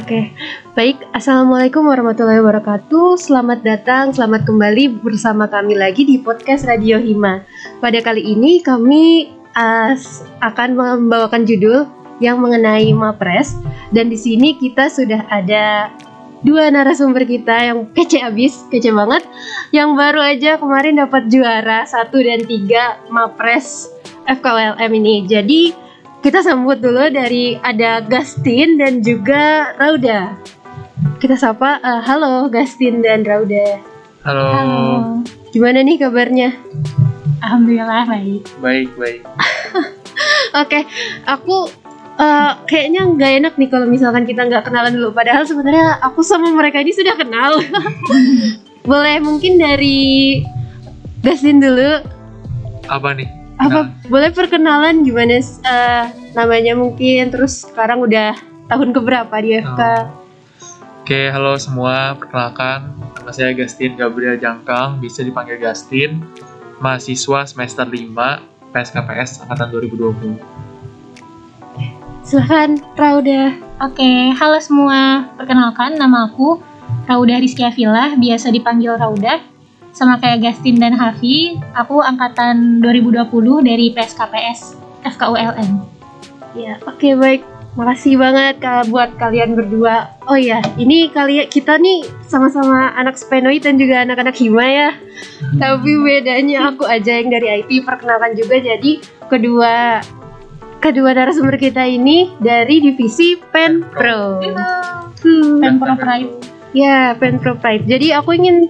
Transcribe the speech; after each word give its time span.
Oke, 0.00 0.32
baik. 0.72 0.96
Assalamualaikum 1.12 1.84
warahmatullahi 1.84 2.40
wabarakatuh. 2.40 3.20
Selamat 3.20 3.60
datang, 3.60 4.16
selamat 4.16 4.48
kembali 4.48 5.04
bersama 5.04 5.44
kami 5.44 5.76
lagi 5.76 6.08
di 6.08 6.16
podcast 6.16 6.64
Radio 6.64 6.96
Hima. 6.96 7.44
Pada 7.84 8.00
kali 8.00 8.24
ini 8.24 8.64
kami 8.64 9.28
uh, 9.52 9.92
akan 10.40 10.68
membawakan 10.72 11.44
judul 11.44 11.84
yang 12.16 12.40
mengenai 12.40 12.88
Mapres 12.96 13.52
dan 13.92 14.08
di 14.08 14.16
sini 14.16 14.56
kita 14.56 14.88
sudah 14.88 15.20
ada 15.28 15.92
dua 16.48 16.72
narasumber 16.72 17.28
kita 17.28 17.68
yang 17.68 17.84
kece 17.92 18.24
abis, 18.24 18.64
kece 18.72 18.96
banget. 18.96 19.20
Yang 19.68 20.00
baru 20.00 20.20
aja 20.24 20.56
kemarin 20.56 20.96
dapat 20.96 21.28
juara 21.28 21.84
satu 21.84 22.24
dan 22.24 22.40
tiga 22.48 23.04
Mapres 23.12 23.92
FKWLM 24.24 24.92
ini. 24.96 25.28
Jadi 25.28 25.89
kita 26.20 26.44
sambut 26.44 26.84
dulu 26.84 27.08
dari 27.08 27.56
ada 27.64 28.04
Gastin 28.04 28.76
dan 28.76 29.00
juga 29.00 29.72
Rauda. 29.80 30.36
Kita 31.16 31.32
sapa, 31.36 31.80
uh, 31.80 32.00
halo 32.04 32.52
Gastin 32.52 33.00
dan 33.00 33.24
Rauda. 33.24 33.80
Halo. 34.24 34.44
Halo. 34.52 34.80
Gimana 35.48 35.80
nih 35.80 35.96
kabarnya? 35.96 36.52
Alhamdulillah 37.40 38.04
baik. 38.04 38.44
Baik, 38.60 38.92
baik. 39.00 39.20
Oke, 40.60 40.68
okay, 40.68 40.82
aku 41.24 41.72
uh, 42.20 42.52
kayaknya 42.68 43.08
nggak 43.08 43.32
enak 43.40 43.54
nih 43.56 43.68
kalau 43.72 43.88
misalkan 43.88 44.28
kita 44.28 44.44
nggak 44.44 44.68
kenalan 44.68 44.92
dulu. 44.92 45.16
Padahal 45.16 45.48
sebenarnya 45.48 46.04
aku 46.04 46.20
sama 46.20 46.52
mereka 46.52 46.84
ini 46.84 46.92
sudah 46.92 47.16
kenal. 47.16 47.64
Boleh 48.90 49.24
mungkin 49.24 49.56
dari 49.56 50.44
Gastin 51.24 51.64
dulu. 51.64 52.04
Apa 52.92 53.16
nih? 53.16 53.40
apa 53.60 53.80
nah. 53.84 53.86
boleh 54.08 54.30
perkenalan 54.32 55.04
gimana 55.04 55.36
uh, 55.36 56.04
namanya 56.34 56.78
mungkin 56.78 57.30
terus 57.30 57.66
sekarang 57.66 58.02
udah 58.02 58.38
tahun 58.70 58.94
keberapa 58.94 59.34
di 59.42 59.58
FK 59.58 59.80
oh. 59.82 60.02
Oke, 61.00 61.26
halo 61.26 61.58
semua. 61.58 62.14
Perkenalkan, 62.14 62.94
nama 63.18 63.34
saya 63.34 63.50
Gastin 63.50 63.98
Gabriel 63.98 64.38
Jangkang, 64.38 65.02
bisa 65.02 65.26
dipanggil 65.26 65.58
Gastin, 65.58 66.22
mahasiswa 66.78 67.50
semester 67.50 67.82
5 67.82 68.14
PSKPS 68.70 69.42
angkatan 69.42 69.74
2020. 69.90 70.38
Silahkan, 72.22 72.78
Rauda. 72.94 73.58
Oke, 73.82 74.30
halo 74.38 74.62
semua. 74.62 75.26
Perkenalkan, 75.34 75.98
nama 75.98 76.30
aku 76.30 76.62
Rauda 77.10 77.42
Rizky 77.42 77.66
Villa, 77.74 78.14
biasa 78.14 78.54
dipanggil 78.54 78.94
Rauda 78.94 79.42
sama 79.90 80.22
kayak 80.22 80.46
Gastin 80.46 80.78
dan 80.78 80.94
Hafi, 80.94 81.58
aku 81.74 81.98
angkatan 81.98 82.78
2020 82.78 83.66
dari 83.66 83.90
PSKPS 83.90 84.78
FKULM. 85.02 85.99
Ya, 86.54 86.82
oke 86.82 86.98
okay, 86.98 87.14
baik. 87.14 87.42
Makasih 87.78 88.18
banget 88.18 88.58
kak 88.58 88.90
buat 88.90 89.14
kalian 89.14 89.54
berdua. 89.54 90.10
Oh 90.26 90.34
ya, 90.34 90.58
ini 90.74 91.06
kalian 91.06 91.46
kita 91.46 91.78
nih 91.78 92.02
sama-sama 92.26 92.90
anak 92.98 93.14
Spenoid 93.14 93.62
dan 93.62 93.78
juga 93.78 94.02
anak-anak 94.02 94.34
Hima 94.34 94.66
ya. 94.66 94.90
Tapi 95.54 95.90
bedanya 96.02 96.74
aku 96.74 96.82
aja 96.82 97.22
yang 97.22 97.30
dari 97.30 97.62
IT 97.62 97.86
perkenalkan 97.86 98.34
juga 98.34 98.58
jadi 98.58 98.98
kedua 99.30 100.02
kedua 100.82 101.14
narasumber 101.14 101.54
kita 101.62 101.86
ini 101.86 102.34
dari 102.42 102.82
divisi 102.82 103.38
Pen 103.38 103.86
Pro. 103.86 104.42
Hmm. 105.22 105.62
Pen 105.62 105.78
Pro 105.78 105.94
Pride. 105.94 106.30
Ya, 106.74 107.14
Pen 107.14 107.38
Pro 107.38 107.54
Pride. 107.54 107.86
Jadi 107.86 108.10
aku 108.10 108.34
ingin 108.34 108.66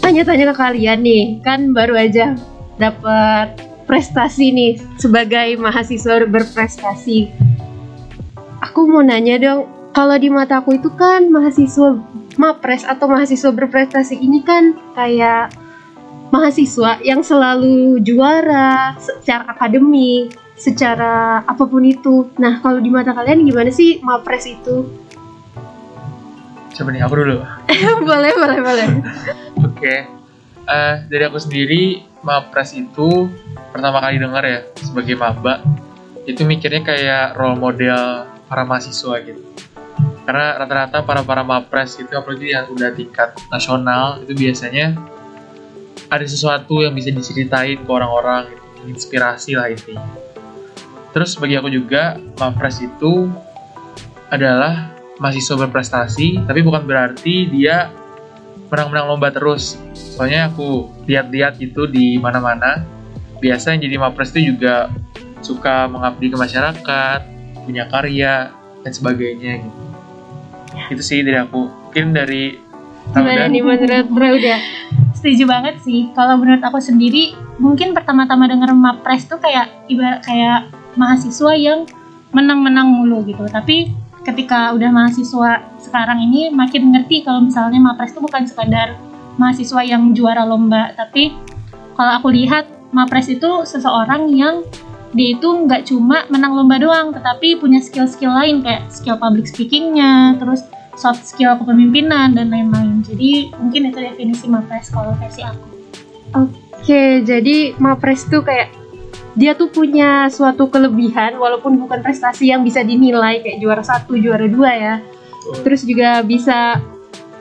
tanya-tanya 0.00 0.54
ke 0.54 0.54
kalian 0.56 1.04
nih, 1.04 1.44
kan 1.44 1.76
baru 1.76 2.00
aja 2.00 2.32
dapat 2.80 3.67
prestasi 3.88 4.52
nih 4.52 4.72
sebagai 5.00 5.56
mahasiswa 5.56 6.28
berprestasi. 6.28 7.32
Aku 8.60 8.84
mau 8.84 9.00
nanya 9.00 9.40
dong, 9.40 9.64
kalau 9.96 10.20
di 10.20 10.28
mata 10.28 10.60
aku 10.60 10.76
itu 10.76 10.92
kan 10.92 11.32
mahasiswa 11.32 11.96
mapres 12.36 12.84
atau 12.84 13.08
mahasiswa 13.08 13.50
berprestasi 13.50 14.20
ini 14.20 14.44
kan 14.44 14.76
kayak 14.92 15.50
mahasiswa 16.28 17.00
yang 17.00 17.24
selalu 17.24 17.98
juara 18.04 18.92
secara 19.00 19.48
akademik, 19.48 20.36
secara 20.54 21.40
apa 21.48 21.64
pun 21.64 21.82
itu. 21.88 22.28
Nah, 22.36 22.60
kalau 22.60 22.84
di 22.84 22.92
mata 22.92 23.16
kalian 23.16 23.48
gimana 23.48 23.72
sih 23.72 24.04
mapres 24.04 24.44
itu? 24.44 24.84
Coba 26.76 26.88
nih, 26.94 27.02
aku 27.02 27.14
dulu. 27.16 27.36
boleh, 28.08 28.32
boleh, 28.36 28.58
boleh. 28.62 28.86
Oke, 29.66 29.74
okay. 29.74 29.98
Uh, 30.68 30.94
dari 31.08 31.24
aku 31.24 31.40
sendiri 31.40 32.04
Mapres 32.20 32.74
itu 32.76 33.30
pertama 33.70 34.02
kali 34.02 34.18
dengar 34.18 34.42
ya 34.42 34.66
sebagai 34.74 35.14
maba 35.14 35.62
itu 36.26 36.44
mikirnya 36.44 36.82
kayak 36.84 37.38
role 37.38 37.56
model 37.56 38.26
para 38.50 38.66
mahasiswa 38.66 39.22
gitu. 39.22 39.40
Karena 40.28 40.60
rata-rata 40.60 41.00
para 41.06 41.24
para 41.24 41.40
mapres 41.40 41.96
itu 41.96 42.12
apalagi 42.12 42.52
yang 42.52 42.68
udah 42.68 42.92
tingkat 42.92 43.32
nasional 43.48 44.20
itu 44.20 44.36
biasanya 44.36 44.98
ada 46.12 46.26
sesuatu 46.28 46.84
yang 46.84 46.92
bisa 46.92 47.08
diceritain 47.08 47.80
ke 47.80 47.88
orang-orang, 47.88 48.52
inspirasi 48.84 49.56
lah 49.56 49.72
intinya. 49.72 50.04
Terus 51.16 51.38
bagi 51.40 51.56
aku 51.56 51.72
juga 51.72 52.20
mapres 52.36 52.84
itu 52.84 53.30
adalah 54.28 54.92
mahasiswa 55.16 55.56
berprestasi, 55.64 56.44
tapi 56.44 56.60
bukan 56.60 56.84
berarti 56.84 57.48
dia 57.48 57.88
menang-menang 58.68 59.06
lomba 59.08 59.28
terus. 59.32 59.76
Soalnya 59.96 60.52
aku 60.52 60.92
lihat-lihat 61.08 61.56
gitu 61.60 61.88
di 61.88 62.16
mana-mana, 62.20 62.84
biasa 63.40 63.74
yang 63.74 63.80
jadi 63.84 63.96
mapres 64.00 64.32
itu 64.36 64.54
juga 64.54 64.92
suka 65.40 65.86
mengabdi 65.88 66.32
ke 66.32 66.36
masyarakat, 66.36 67.20
punya 67.64 67.88
karya 67.88 68.52
dan 68.82 68.92
sebagainya 68.92 69.64
gitu. 69.64 69.80
Itu 70.94 71.02
sih 71.02 71.24
dari 71.24 71.38
aku. 71.40 71.90
Mungkin 71.90 72.12
dari 72.12 72.68
Gimana 73.08 73.48
nih 73.48 73.64
menurut 73.64 74.08
Rauda? 74.12 74.56
Setuju 75.16 75.48
banget 75.48 75.80
sih. 75.80 76.12
Kalau 76.12 76.36
menurut 76.36 76.60
aku 76.60 76.76
sendiri, 76.76 77.32
mungkin 77.56 77.96
pertama-tama 77.96 78.44
denger 78.44 78.76
mapres 78.76 79.24
tuh 79.24 79.40
kayak 79.40 79.88
ibarat 79.88 80.20
kayak 80.20 80.68
mahasiswa 80.92 81.52
yang 81.56 81.88
menang-menang 82.36 82.84
mulu 82.84 83.24
gitu. 83.24 83.48
Tapi 83.48 83.88
ketika 84.28 84.76
udah 84.76 84.92
mahasiswa 84.92 85.64
sekarang 85.88 86.20
ini 86.20 86.52
makin 86.52 86.92
ngerti 86.92 87.24
kalau 87.24 87.40
misalnya 87.40 87.80
Mapres 87.80 88.12
itu 88.12 88.20
bukan 88.20 88.44
sekadar 88.44 89.00
mahasiswa 89.40 89.80
yang 89.80 90.12
juara 90.12 90.44
lomba, 90.44 90.92
tapi 90.92 91.32
kalau 91.96 92.12
aku 92.20 92.28
lihat 92.28 92.68
Mapres 92.92 93.32
itu 93.32 93.64
seseorang 93.64 94.28
yang 94.36 94.68
dia 95.16 95.32
itu 95.32 95.48
nggak 95.48 95.88
cuma 95.88 96.28
menang 96.28 96.52
lomba 96.52 96.76
doang, 96.76 97.16
tetapi 97.16 97.56
punya 97.56 97.80
skill-skill 97.80 98.28
lain 98.28 98.60
kayak 98.60 98.92
skill 98.92 99.16
public 99.16 99.48
speakingnya, 99.48 100.36
terus 100.36 100.60
soft 101.00 101.24
skill 101.24 101.56
kepemimpinan 101.56 102.36
dan 102.36 102.52
lain-lain. 102.52 103.00
Jadi 103.00 103.54
mungkin 103.56 103.88
itu 103.88 103.98
definisi 104.04 104.44
Mapres 104.50 104.92
kalau 104.92 105.16
versi 105.16 105.40
aku. 105.40 105.66
Oke, 106.36 107.24
jadi 107.24 107.72
Mapres 107.80 108.28
tuh 108.28 108.44
kayak 108.44 108.68
dia 109.38 109.54
tuh 109.54 109.70
punya 109.70 110.26
suatu 110.28 110.66
kelebihan 110.66 111.38
walaupun 111.38 111.78
bukan 111.78 112.02
prestasi 112.02 112.50
yang 112.50 112.66
bisa 112.66 112.82
dinilai 112.82 113.38
kayak 113.38 113.62
juara 113.62 113.86
satu 113.86 114.18
juara 114.18 114.50
dua 114.50 114.70
ya 114.74 114.94
terus 115.64 115.84
juga 115.84 116.20
bisa 116.24 116.80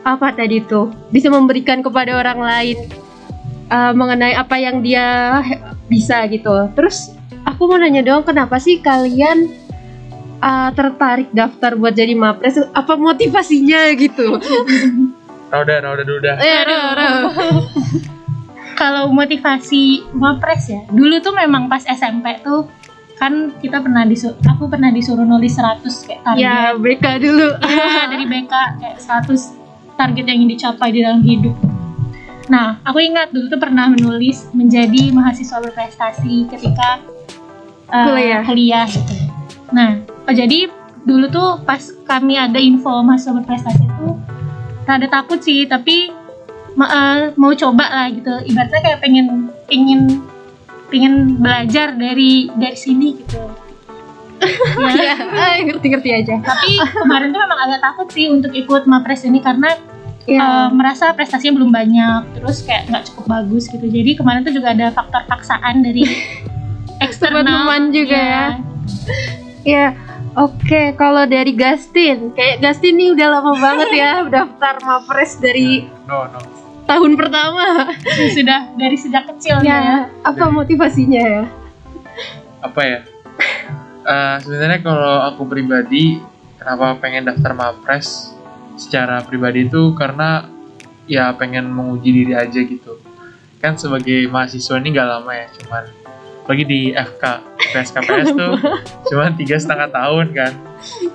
apa 0.07 0.27
tadi 0.31 0.63
tuh 0.63 0.91
bisa 1.11 1.27
memberikan 1.27 1.83
kepada 1.83 2.15
orang 2.15 2.39
lain 2.39 2.77
uh, 3.67 3.91
mengenai 3.91 4.33
apa 4.35 4.55
yang 4.55 4.79
dia 4.79 5.41
bisa 5.91 6.23
gitu 6.31 6.71
terus 6.75 7.11
aku 7.43 7.67
mau 7.67 7.79
nanya 7.79 8.03
dong 8.03 8.23
kenapa 8.23 8.55
sih 8.59 8.79
kalian 8.79 9.51
uh, 10.39 10.71
tertarik 10.71 11.27
daftar 11.35 11.75
buat 11.75 11.95
jadi 11.95 12.15
mapres 12.15 12.59
apa 12.71 12.95
motivasinya 12.95 13.91
gitu 13.99 14.35
Rauda, 15.47 15.79
Rauda 15.79 16.03
dulu 16.03 16.19
dah. 16.19 16.35
Eh, 16.43 16.61
Rauda. 16.67 17.07
kalau 18.77 19.09
motivasi 19.09 20.05
wapres 20.13 20.69
ya 20.69 20.85
dulu 20.93 21.17
tuh 21.19 21.33
memang 21.33 21.65
pas 21.65 21.81
SMP 21.83 22.37
tuh 22.45 22.69
kan 23.17 23.57
kita 23.57 23.81
pernah 23.81 24.05
disuruh 24.05 24.37
aku 24.45 24.69
pernah 24.69 24.93
disuruh 24.93 25.25
nulis 25.25 25.57
100 25.57 25.81
kayak 26.05 26.21
target. 26.21 26.45
Ya 26.45 26.77
BK 26.77 27.05
dulu. 27.17 27.49
Ya 27.65 28.05
dari 28.13 28.25
BK 28.29 28.53
kayak 28.77 28.97
100 29.01 29.97
target 29.97 30.23
yang 30.29 30.37
ingin 30.45 30.49
dicapai 30.53 30.89
di 30.93 31.01
dalam 31.01 31.25
hidup. 31.25 31.57
Nah 32.47 32.77
aku 32.85 33.01
ingat 33.01 33.33
dulu 33.33 33.49
tuh 33.49 33.59
pernah 33.59 33.89
menulis 33.89 34.45
menjadi 34.53 35.09
mahasiswa 35.09 35.57
berprestasi 35.57 36.45
ketika 36.53 37.01
uh, 37.89 38.05
kuliah. 38.05 38.41
kuliah 38.45 38.85
gitu. 38.85 39.13
Nah 39.73 39.97
oh, 40.29 40.33
jadi 40.37 40.69
dulu 41.01 41.25
tuh 41.33 41.49
pas 41.65 41.81
kami 42.05 42.37
ada 42.37 42.61
info 42.61 43.01
mahasiswa 43.01 43.33
berprestasi 43.41 43.81
itu 43.81 44.09
rada 44.85 45.07
takut 45.09 45.41
sih 45.41 45.65
tapi 45.65 46.13
ma 46.77 46.85
uh, 46.85 47.19
mau 47.33 47.49
coba 47.57 47.89
lah 47.89 48.07
gitu. 48.13 48.45
Ibaratnya 48.45 48.79
kayak 48.85 48.99
pengen 49.01 49.49
pengen 49.65 50.21
pengen 50.87 51.39
belajar 51.39 51.95
dari 51.95 52.51
dari 52.55 52.77
sini 52.77 53.07
gitu. 53.17 53.41
Ya, 54.77 55.17
ya 55.57 55.65
ngerti-ngerti 55.65 56.09
aja. 56.13 56.35
Tapi 56.37 56.77
kemarin 56.77 57.33
tuh 57.33 57.41
memang 57.41 57.59
agak 57.67 57.81
takut 57.81 58.07
sih 58.13 58.29
untuk 58.29 58.53
ikut 58.53 58.85
mapres 58.85 59.25
ini 59.25 59.41
karena 59.41 59.73
ya. 60.29 60.37
uh, 60.37 60.69
merasa 60.69 61.09
prestasinya 61.17 61.57
belum 61.57 61.73
banyak 61.73 62.37
terus 62.37 62.61
kayak 62.61 62.85
nggak 62.85 63.03
cukup 63.11 63.25
bagus 63.33 63.65
gitu. 63.65 63.89
Jadi 63.89 64.13
kemarin 64.13 64.45
tuh 64.45 64.53
juga 64.53 64.77
ada 64.77 64.93
faktor 64.93 65.25
paksaan 65.25 65.81
dari 65.81 66.05
eksternal. 67.05 67.65
Teman 67.65 67.89
juga 67.89 68.13
ya 68.13 68.29
ya, 68.29 68.45
ya 69.65 69.87
Oke, 70.37 70.93
kalau 70.93 71.25
dari 71.25 71.49
Gastin, 71.57 72.29
kayak 72.37 72.61
Gastin 72.61 72.93
nih 72.93 73.09
udah 73.17 73.27
lama 73.41 73.57
banget 73.57 73.89
ya 73.89 74.21
daftar 74.37 74.77
Mapres 74.85 75.41
dari 75.41 75.89
No, 76.05 76.29
no. 76.29 76.56
Tahun 76.87 77.13
pertama. 77.13 77.91
Sudah 78.35 78.73
dari 78.73 78.95
sejak 78.95 79.27
kecil 79.35 79.59
ya. 79.61 79.67
Ya, 79.67 79.83
apa 80.23 80.47
motivasinya 80.47 81.21
ya? 81.21 81.43
Apa 82.63 82.81
ya? 82.81 82.99
Eh, 84.07 84.35
sebenarnya 84.39 84.79
kalau 84.81 85.19
aku 85.27 85.43
pribadi, 85.45 86.17
kenapa 86.55 86.95
pengen 86.97 87.27
daftar 87.27 87.51
Mapres 87.51 88.31
secara 88.79 89.19
pribadi 89.21 89.67
itu 89.67 89.91
karena 89.93 90.47
ya 91.05 91.35
pengen 91.35 91.67
menguji 91.67 92.23
diri 92.23 92.33
aja 92.33 92.57
gitu. 92.57 93.03
Kan 93.59 93.75
sebagai 93.75 94.29
mahasiswa 94.31 94.79
ini 94.79 94.95
gak 94.95 95.09
lama 95.11 95.31
ya, 95.33 95.47
cuman 95.59 95.83
lagi 96.47 96.63
di 96.63 96.81
FK, 96.95 97.23
PSKPS 97.75 98.27
tuh 98.31 98.53
cuman 99.11 99.35
tiga 99.35 99.59
setengah 99.59 99.91
tahun 99.91 100.31
kan. 100.31 100.51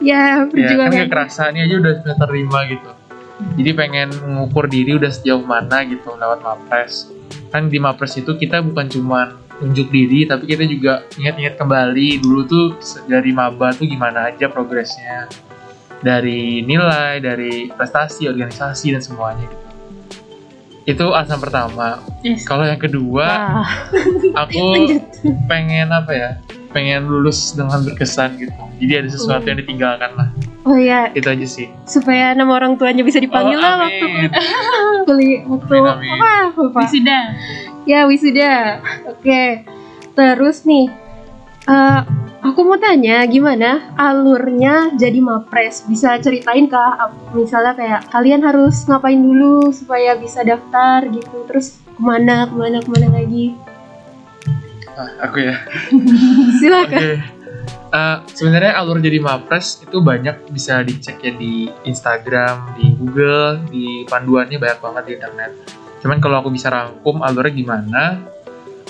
Ya, 0.05 0.45
Ya 0.45 0.45
kan 0.45 0.51
perjuangan. 0.53 0.93
gak 0.93 1.09
kerasa 1.09 1.43
ini 1.49 1.65
aja 1.65 1.75
udah 1.81 1.93
semester 2.03 2.29
5 2.29 2.73
gitu. 2.77 2.91
Jadi 3.59 3.71
pengen 3.77 4.09
mengukur 4.25 4.65
diri 4.67 4.97
udah 4.97 5.13
sejauh 5.13 5.45
mana 5.45 5.85
gitu 5.85 6.17
lewat 6.17 6.41
Mapres. 6.41 7.13
Kan 7.53 7.69
di 7.69 7.77
Mapres 7.77 8.17
itu 8.17 8.33
kita 8.37 8.65
bukan 8.65 8.89
cuman 8.89 9.43
unjuk 9.63 9.93
diri, 9.95 10.27
tapi 10.27 10.51
kita 10.51 10.67
juga 10.67 11.07
ingat-ingat 11.15 11.55
kembali 11.55 12.19
dulu 12.19 12.41
tuh 12.49 12.67
dari 13.07 13.31
maba 13.31 13.71
tuh 13.71 13.87
gimana 13.87 14.33
aja 14.35 14.51
progresnya. 14.51 15.31
Dari 16.03 16.67
nilai, 16.67 17.23
dari 17.23 17.71
prestasi, 17.71 18.27
organisasi 18.27 18.91
dan 18.91 19.03
semuanya 19.05 19.47
gitu. 19.47 19.67
Itu 20.83 21.15
alasan 21.15 21.39
pertama. 21.39 22.03
Yes. 22.27 22.43
Kalau 22.43 22.67
yang 22.67 22.83
kedua, 22.83 23.27
Wah, 23.63 23.71
aku 24.35 24.99
pengen 25.51 25.95
apa 25.95 26.11
ya? 26.11 26.31
Pengen 26.75 27.07
lulus 27.07 27.55
dengan 27.55 27.87
berkesan 27.87 28.35
gitu. 28.43 28.51
Jadi 28.83 28.93
ada 28.99 29.09
sesuatu 29.15 29.47
yang 29.47 29.63
ditinggalkan 29.63 30.11
lah. 30.19 30.29
Oh 30.63 30.77
ya, 30.77 31.11
Itu 31.11 31.27
aja 31.27 31.43
sih. 31.45 31.67
supaya 31.85 32.33
nama 32.33 32.55
orang 32.55 32.75
tuanya 32.75 33.03
bisa 33.03 33.19
dipanggil 33.19 33.57
Oh, 33.57 33.63
lah 33.63 33.75
waktu 33.83 34.07
kuliah 35.03 35.41
waktu 35.45 35.75
Amin, 35.75 35.93
amin. 35.93 36.11
apa 36.15 36.33
lupa. 36.55 36.81
Wisuda. 36.83 37.19
Ya 37.83 38.01
wisuda. 38.05 38.79
Oke. 39.07 39.67
Terus 40.13 40.63
nih, 40.63 40.87
eh, 41.65 42.01
aku 42.41 42.61
mau 42.63 42.77
tanya 42.77 43.25
gimana 43.25 43.91
alurnya 43.97 44.93
jadi 44.93 45.19
mapres? 45.19 45.83
Bisa 45.83 46.15
ceritain 46.17 46.67
kah? 46.67 47.11
Misalnya 47.33 47.73
kayak 47.73 48.01
kalian 48.09 48.41
harus 48.41 48.85
ngapain 48.85 49.19
dulu 49.19 49.71
supaya 49.71 50.15
bisa 50.15 50.43
daftar 50.43 51.09
gitu. 51.09 51.43
Terus 51.45 51.81
ke 51.83 51.99
mana, 51.99 52.47
ke 52.47 52.55
mana, 52.55 52.79
ke 52.79 52.89
mana 52.89 53.09
lagi? 53.11 53.57
Ah, 54.93 55.09
aku 55.25 55.41
ya. 55.41 55.57
Silakan. 56.61 57.01
Oke. 57.01 57.42
Eh, 57.93 58.19
sebenarnya 58.33 58.81
alur 58.81 59.05
jadi 59.05 59.21
mapres 59.21 59.85
itu 59.85 60.01
banyak 60.01 60.49
bisa 60.49 60.81
dicek 60.81 61.21
ya 61.21 61.33
di 61.37 61.69
Instagram, 61.85 62.81
di 62.81 62.97
Google, 62.97 63.69
di 63.69 64.09
panduannya 64.09 64.57
banyak 64.57 64.81
banget 64.81 65.03
di 65.05 65.13
internet. 65.21 65.53
Cuman 66.01 66.17
kalau 66.17 66.41
aku 66.41 66.49
bisa 66.49 66.73
rangkum 66.73 67.21
alurnya 67.21 67.53
gimana? 67.53 68.05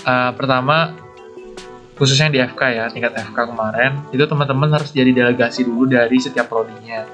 eh, 0.03 0.33
pertama 0.35 0.99
khususnya 1.95 2.27
di 2.27 2.43
FK 2.43 2.61
ya 2.75 2.85
tingkat 2.91 3.15
FK 3.15 3.55
kemarin 3.55 4.03
itu 4.11 4.25
teman-teman 4.27 4.75
harus 4.75 4.91
jadi 4.91 5.15
delegasi 5.15 5.63
dulu 5.63 5.87
dari 5.87 6.19
setiap 6.19 6.51
prodinya. 6.51 7.07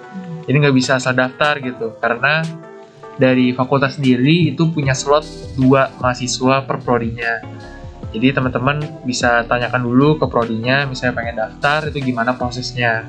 Jadi 0.49 0.57
nggak 0.57 0.77
bisa 0.77 0.97
asal 0.97 1.13
daftar 1.13 1.61
gitu 1.61 1.97
karena 2.01 2.41
dari 3.21 3.53
fakultas 3.53 4.01
sendiri 4.01 4.55
itu 4.55 4.73
punya 4.73 4.97
slot 4.97 5.27
dua 5.61 5.93
mahasiswa 6.01 6.65
per 6.65 6.81
prodinya. 6.81 7.45
Jadi 8.09 8.33
teman-teman 8.33 9.05
bisa 9.05 9.45
tanyakan 9.45 9.85
dulu 9.85 10.17
ke 10.17 10.27
prodinya, 10.33 10.89
misalnya 10.89 11.15
pengen 11.21 11.37
daftar 11.37 11.93
itu 11.93 12.01
gimana 12.01 12.33
prosesnya. 12.33 13.05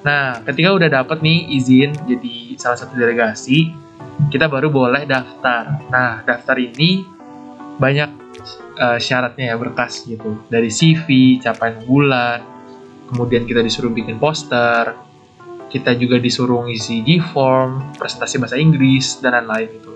Nah, 0.00 0.40
ketika 0.48 0.72
udah 0.72 0.88
dapet 0.88 1.20
nih 1.20 1.52
izin 1.60 1.92
jadi 2.08 2.56
salah 2.56 2.78
satu 2.80 2.96
delegasi, 2.96 3.68
kita 4.32 4.48
baru 4.48 4.72
boleh 4.72 5.04
daftar. 5.04 5.84
Nah, 5.92 6.24
daftar 6.24 6.56
ini 6.56 7.04
banyak 7.76 8.10
eh, 8.80 8.98
syaratnya 8.98 9.52
ya 9.52 9.56
berkas 9.60 10.08
gitu, 10.08 10.40
dari 10.48 10.72
CV, 10.72 11.38
capaian 11.44 11.84
bulan, 11.84 12.40
kemudian 13.12 13.44
kita 13.44 13.60
disuruh 13.60 13.92
bikin 13.92 14.16
poster, 14.16 14.96
kita 15.68 15.92
juga 16.00 16.16
disuruh 16.16 16.64
ngisi 16.64 17.04
G-form, 17.04 18.00
presentasi 18.00 18.40
bahasa 18.40 18.56
Inggris 18.56 19.20
dan 19.20 19.44
lain-lain 19.44 19.68
gitu. 19.76 19.92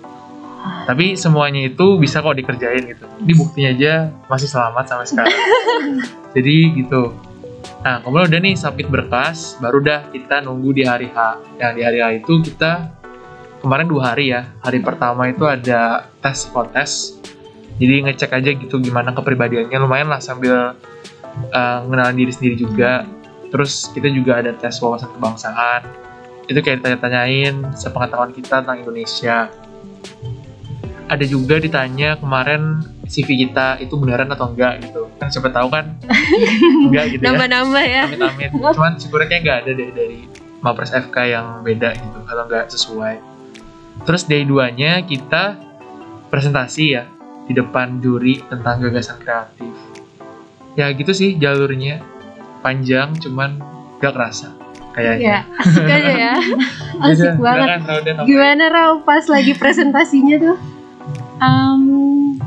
Tapi 0.63 1.15
semuanya 1.15 1.67
itu 1.67 1.99
bisa 1.99 2.23
kok 2.23 2.35
dikerjain 2.35 2.87
gitu. 2.87 3.07
Ini 3.23 3.33
buktinya 3.39 3.71
aja 3.71 3.93
masih 4.27 4.49
selamat 4.51 4.85
sampai 4.91 5.07
sekarang. 5.07 5.39
Jadi 6.35 6.57
gitu. 6.83 7.15
Nah, 7.83 7.99
kemudian 8.03 8.31
udah 8.31 8.41
nih 8.43 8.55
submit 8.55 8.87
berkas, 8.87 9.59
baru 9.59 9.83
dah 9.83 10.01
kita 10.15 10.43
nunggu 10.43 10.71
di 10.71 10.83
hari 10.87 11.11
H. 11.11 11.19
Yang 11.59 11.73
di 11.75 11.83
hari 11.83 11.99
H 11.99 12.07
itu 12.23 12.33
kita 12.47 12.95
kemarin 13.63 13.87
dua 13.91 14.15
hari 14.15 14.31
ya. 14.31 14.47
Hari 14.63 14.79
pertama 14.83 15.31
itu 15.31 15.47
ada 15.47 16.07
tes 16.23 16.47
psikotes. 16.47 17.19
Jadi 17.83 18.07
ngecek 18.07 18.31
aja 18.31 18.51
gitu 18.55 18.79
gimana 18.79 19.11
kepribadiannya 19.11 19.79
lumayan 19.83 20.13
lah 20.13 20.23
sambil 20.23 20.79
uh, 21.51 21.79
ngenalin 21.87 22.19
diri 22.23 22.33
sendiri 22.35 22.57
juga. 22.59 23.03
Terus 23.51 23.91
kita 23.91 24.11
juga 24.11 24.39
ada 24.39 24.55
tes 24.55 24.79
wawasan 24.79 25.11
kebangsaan. 25.19 25.83
Itu 26.47 26.59
kayak 26.63 26.83
ditanya-tanyain 26.83 27.75
sepengetahuan 27.75 28.31
kita 28.31 28.63
tentang 28.63 28.83
Indonesia 28.83 29.51
ada 31.09 31.25
juga 31.27 31.59
ditanya 31.59 32.17
kemarin 32.17 32.83
CV 33.05 33.47
kita 33.49 33.79
itu 33.79 33.95
beneran 33.99 34.31
atau 34.31 34.51
enggak 34.51 34.83
gitu 34.83 35.11
kan 35.19 35.29
siapa 35.29 35.51
tahu 35.51 35.69
kan 35.69 35.99
enggak 36.89 37.05
gitu 37.17 37.23
ya 37.23 37.29
Nambah-nambah 37.33 37.85
ya. 37.85 38.03
amit 38.07 38.21
amit 38.23 38.51
cuman 38.55 38.93
syukurnya 38.97 39.29
kayak 39.29 39.43
nggak 39.43 39.59
ada 39.67 39.71
deh 39.75 39.91
dari 39.93 40.21
Mapres 40.63 40.95
FK 40.95 41.17
yang 41.27 41.47
beda 41.67 41.91
gitu 41.99 42.19
atau 42.23 42.45
enggak 42.47 42.65
sesuai 42.71 43.17
terus 44.07 44.25
day 44.25 44.43
2 44.43 44.79
nya 44.79 45.03
kita 45.03 45.59
presentasi 46.31 46.85
ya 46.91 47.05
di 47.45 47.53
depan 47.53 47.99
juri 47.99 48.41
tentang 48.47 48.81
gagasan 48.81 49.19
kreatif 49.19 49.75
ya 50.79 50.89
gitu 50.95 51.13
sih 51.13 51.37
jalurnya 51.37 52.01
panjang 52.63 53.13
cuman 53.19 53.59
gak 53.99 54.15
kerasa 54.15 54.63
Ya, 54.93 55.17
kayaknya 55.17 55.37
asik 55.57 55.89
aja 55.89 56.13
ya. 56.13 56.33
Asik 57.09 57.33
Udah, 57.33 57.37
banget. 57.41 57.69
apa? 57.81 58.29
Gimana 58.29 58.65
Rau 58.69 59.01
pas 59.01 59.25
lagi 59.25 59.57
presentasinya 59.57 60.37
tuh? 60.37 60.57
Em, 61.43 61.83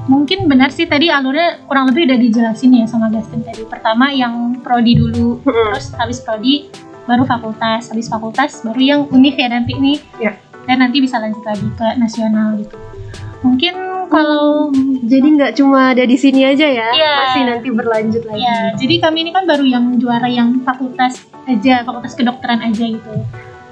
mungkin 0.07 0.47
benar 0.47 0.71
sih 0.71 0.87
tadi 0.87 1.11
alurnya 1.11 1.67
kurang 1.67 1.91
lebih 1.91 2.07
udah 2.07 2.15
dijelasin 2.15 2.71
ya 2.71 2.85
sama 2.87 3.11
Gaston 3.11 3.43
tadi. 3.43 3.67
Pertama 3.67 4.07
yang 4.09 4.63
prodi 4.63 4.95
dulu, 4.95 5.43
terus 5.43 5.91
habis 5.99 6.23
prodi 6.23 6.71
baru 7.03 7.27
fakultas, 7.27 7.91
habis 7.91 8.07
fakultas 8.07 8.63
baru 8.63 8.79
yang 8.79 9.01
univ 9.11 9.35
ya 9.35 9.51
nanti 9.51 9.75
nih. 9.75 9.99
Ya. 10.17 10.39
Dan 10.65 10.81
nanti 10.81 10.97
bisa 10.97 11.19
lanjut 11.19 11.43
lagi 11.43 11.67
ke 11.75 11.87
nasional 11.99 12.55
gitu. 12.57 12.79
Mungkin 13.43 13.73
kalau 14.09 14.71
Jadi 15.05 15.37
nggak 15.37 15.53
cuma 15.53 15.93
ada 15.93 16.01
di 16.01 16.17
sini 16.17 16.41
aja 16.41 16.65
ya, 16.65 16.89
Iya. 16.89 17.13
masih 17.21 17.43
nanti 17.45 17.67
berlanjut 17.69 18.25
lagi. 18.25 18.41
ya 18.41 18.73
jadi 18.73 18.95
kami 19.05 19.21
ini 19.21 19.29
kan 19.29 19.45
baru 19.45 19.61
yang 19.61 20.01
juara 20.01 20.25
yang 20.25 20.65
fakultas 20.65 21.21
aja, 21.45 21.85
fakultas 21.85 22.17
kedokteran 22.17 22.57
aja 22.63 22.85
gitu. 22.89 23.13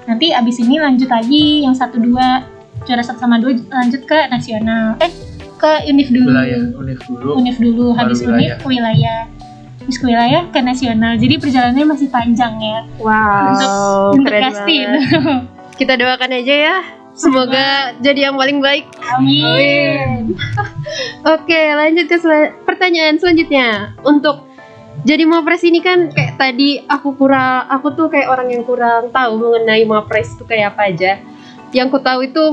Nanti 0.06 0.30
abis 0.30 0.62
ini 0.62 0.78
lanjut 0.78 1.10
lagi 1.10 1.66
yang 1.66 1.74
satu 1.74 1.98
dua 1.98 2.46
juara 2.84 3.02
satu 3.02 3.20
sama 3.20 3.38
dua 3.38 3.56
lanjut 3.56 4.02
ke 4.04 4.20
nasional. 4.28 5.00
Eh 5.00 5.12
ke 5.56 5.72
univ 5.88 6.08
dulu. 6.10 6.28
wilayah 6.30 6.60
univ 6.76 7.00
dulu 7.02 7.30
Univ 7.36 7.56
dulu, 7.58 7.86
Baru 7.90 8.00
habis 8.04 8.20
wilayah. 8.20 8.36
univ 8.36 8.54
ke 8.56 8.68
wilayah. 8.68 9.20
Habis 9.80 9.98
ke 9.98 10.06
wilayah 10.06 10.42
ke 10.48 10.60
nasional. 10.60 11.14
Jadi 11.16 11.36
perjalanannya 11.38 11.88
masih 11.88 12.08
panjang 12.10 12.54
ya. 12.56 12.80
Wow, 12.98 14.12
untuk 14.12 14.28
banget. 14.30 14.66
Kita 15.80 15.94
doakan 15.96 16.32
aja 16.34 16.56
ya. 16.56 16.76
Semoga 17.14 17.94
jadi 18.00 18.28
yang 18.28 18.36
paling 18.36 18.58
baik. 18.58 18.90
Amin. 19.06 20.34
Oke, 21.34 21.62
lanjut 21.74 22.06
ke 22.06 22.18
sel- 22.18 22.58
pertanyaan 22.64 23.16
selanjutnya. 23.16 23.94
Untuk 24.02 24.50
jadi 25.04 25.22
Mapres 25.24 25.62
ini 25.62 25.78
kan 25.78 26.10
kayak 26.10 26.38
tadi 26.38 26.82
aku 26.82 27.14
kurang, 27.14 27.68
aku 27.68 27.94
tuh 27.94 28.08
kayak 28.08 28.30
orang 28.30 28.50
yang 28.50 28.64
kurang 28.64 29.10
tahu 29.10 29.38
mengenai 29.38 29.84
Mapres 29.84 30.32
itu 30.32 30.44
kayak 30.44 30.74
apa 30.74 30.90
aja. 30.90 31.12
Yang 31.70 31.88
ku 31.90 32.00
tahu 32.00 32.20
itu 32.24 32.44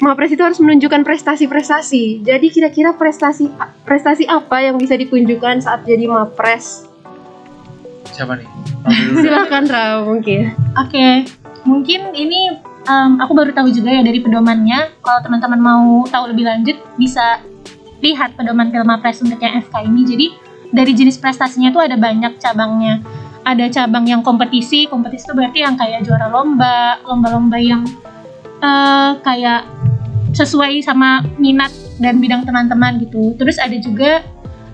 Mapres 0.00 0.32
itu 0.32 0.40
harus 0.40 0.56
menunjukkan 0.56 1.04
prestasi-prestasi. 1.04 2.24
Jadi 2.24 2.46
kira-kira 2.48 2.96
prestasi 2.96 3.52
prestasi 3.84 4.24
apa 4.24 4.64
yang 4.64 4.80
bisa 4.80 4.96
ditunjukkan 4.96 5.60
saat 5.60 5.84
jadi 5.84 6.08
Mapres? 6.08 6.90
siapa 8.20 8.36
nih. 8.36 8.48
Silakan 9.24 9.64
Ra 9.64 10.04
mungkin. 10.04 10.52
Oke, 10.76 11.24
mungkin 11.64 12.12
ini 12.12 12.52
em, 12.84 13.12
aku 13.16 13.32
baru 13.32 13.56
tahu 13.56 13.72
juga 13.72 13.96
ya 13.96 14.02
dari 14.04 14.20
pedomannya. 14.20 15.00
Kalau 15.00 15.20
teman-teman 15.24 15.60
mau 15.60 16.04
tahu 16.04 16.36
lebih 16.36 16.44
lanjut, 16.44 16.76
bisa 17.00 17.40
lihat 18.04 18.36
pedoman 18.36 18.68
film 18.68 18.84
Mapres 18.84 19.24
untuk 19.24 19.40
yang 19.40 19.64
FK 19.64 19.88
ini. 19.88 20.00
Jadi 20.04 20.26
dari 20.70 20.92
jenis 20.92 21.16
prestasinya 21.16 21.72
tuh 21.72 21.80
ada 21.80 21.96
banyak 21.96 22.36
cabangnya. 22.36 23.00
Ada 23.40 23.72
cabang 23.72 24.04
yang 24.04 24.20
kompetisi, 24.20 24.84
kompetisi 24.84 25.24
itu 25.24 25.32
berarti 25.32 25.64
yang 25.64 25.74
kayak 25.80 26.04
juara 26.04 26.28
lomba, 26.28 27.00
lomba-lomba 27.08 27.56
yang 27.56 27.88
eh, 28.60 29.10
kayak 29.24 29.64
sesuai 30.32 30.82
sama 30.84 31.26
minat 31.36 31.72
dan 31.98 32.18
bidang 32.18 32.46
teman-teman 32.46 32.98
gitu. 33.02 33.34
Terus 33.36 33.56
ada 33.58 33.76
juga 33.78 34.22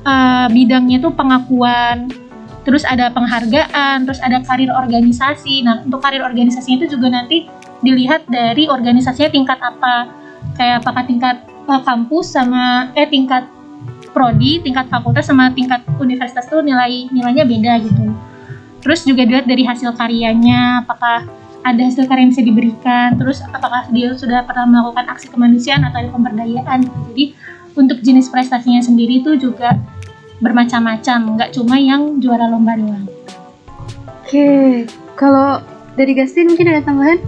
eh, 0.04 0.46
bidangnya 0.52 1.02
tuh 1.02 1.12
pengakuan 1.12 2.08
terus 2.66 2.82
ada 2.82 3.14
penghargaan, 3.14 4.10
terus 4.10 4.18
ada 4.18 4.42
karir 4.42 4.74
organisasi. 4.74 5.62
Nah, 5.62 5.86
untuk 5.86 6.02
karir 6.02 6.26
organisasi 6.26 6.82
itu 6.82 6.98
juga 6.98 7.14
nanti 7.14 7.46
dilihat 7.80 8.26
dari 8.26 8.66
organisasinya 8.66 9.30
tingkat 9.30 9.62
apa. 9.62 10.10
Kayak 10.58 10.82
apakah 10.82 11.06
tingkat 11.06 11.36
uh, 11.70 11.80
kampus 11.86 12.34
sama 12.34 12.90
eh 12.98 13.06
tingkat 13.06 13.46
prodi, 14.10 14.58
tingkat 14.66 14.90
fakultas 14.90 15.30
sama 15.30 15.54
tingkat 15.54 15.78
universitas 16.02 16.50
tuh 16.50 16.58
nilai 16.58 17.06
nilainya 17.14 17.46
beda 17.46 17.72
gitu. 17.86 18.04
Terus 18.82 19.06
juga 19.06 19.22
dilihat 19.22 19.46
dari 19.46 19.62
hasil 19.62 19.94
karyanya, 19.94 20.82
apakah 20.82 21.22
ada 21.66 21.82
hasil 21.82 22.06
karya 22.06 22.22
yang 22.22 22.30
bisa 22.30 22.44
diberikan, 22.46 23.18
terus 23.18 23.42
apakah 23.50 23.90
dia 23.90 24.14
sudah 24.14 24.46
pernah 24.46 24.70
melakukan 24.70 25.10
aksi 25.10 25.26
kemanusiaan 25.34 25.82
atau 25.82 25.98
ada 25.98 26.10
pemberdayaan. 26.14 26.86
Jadi 27.10 27.34
untuk 27.74 27.98
jenis 28.06 28.30
prestasinya 28.30 28.78
sendiri 28.78 29.18
itu 29.26 29.34
juga 29.34 29.74
bermacam-macam, 30.38 31.34
nggak 31.34 31.50
cuma 31.58 31.74
yang 31.74 32.22
juara 32.22 32.46
lomba 32.46 32.78
doang. 32.78 33.10
Oke, 34.22 34.86
kalau 35.18 35.58
dari 35.98 36.14
Gastin 36.14 36.54
mungkin 36.54 36.70
ada 36.70 36.86
tambahan? 36.86 37.18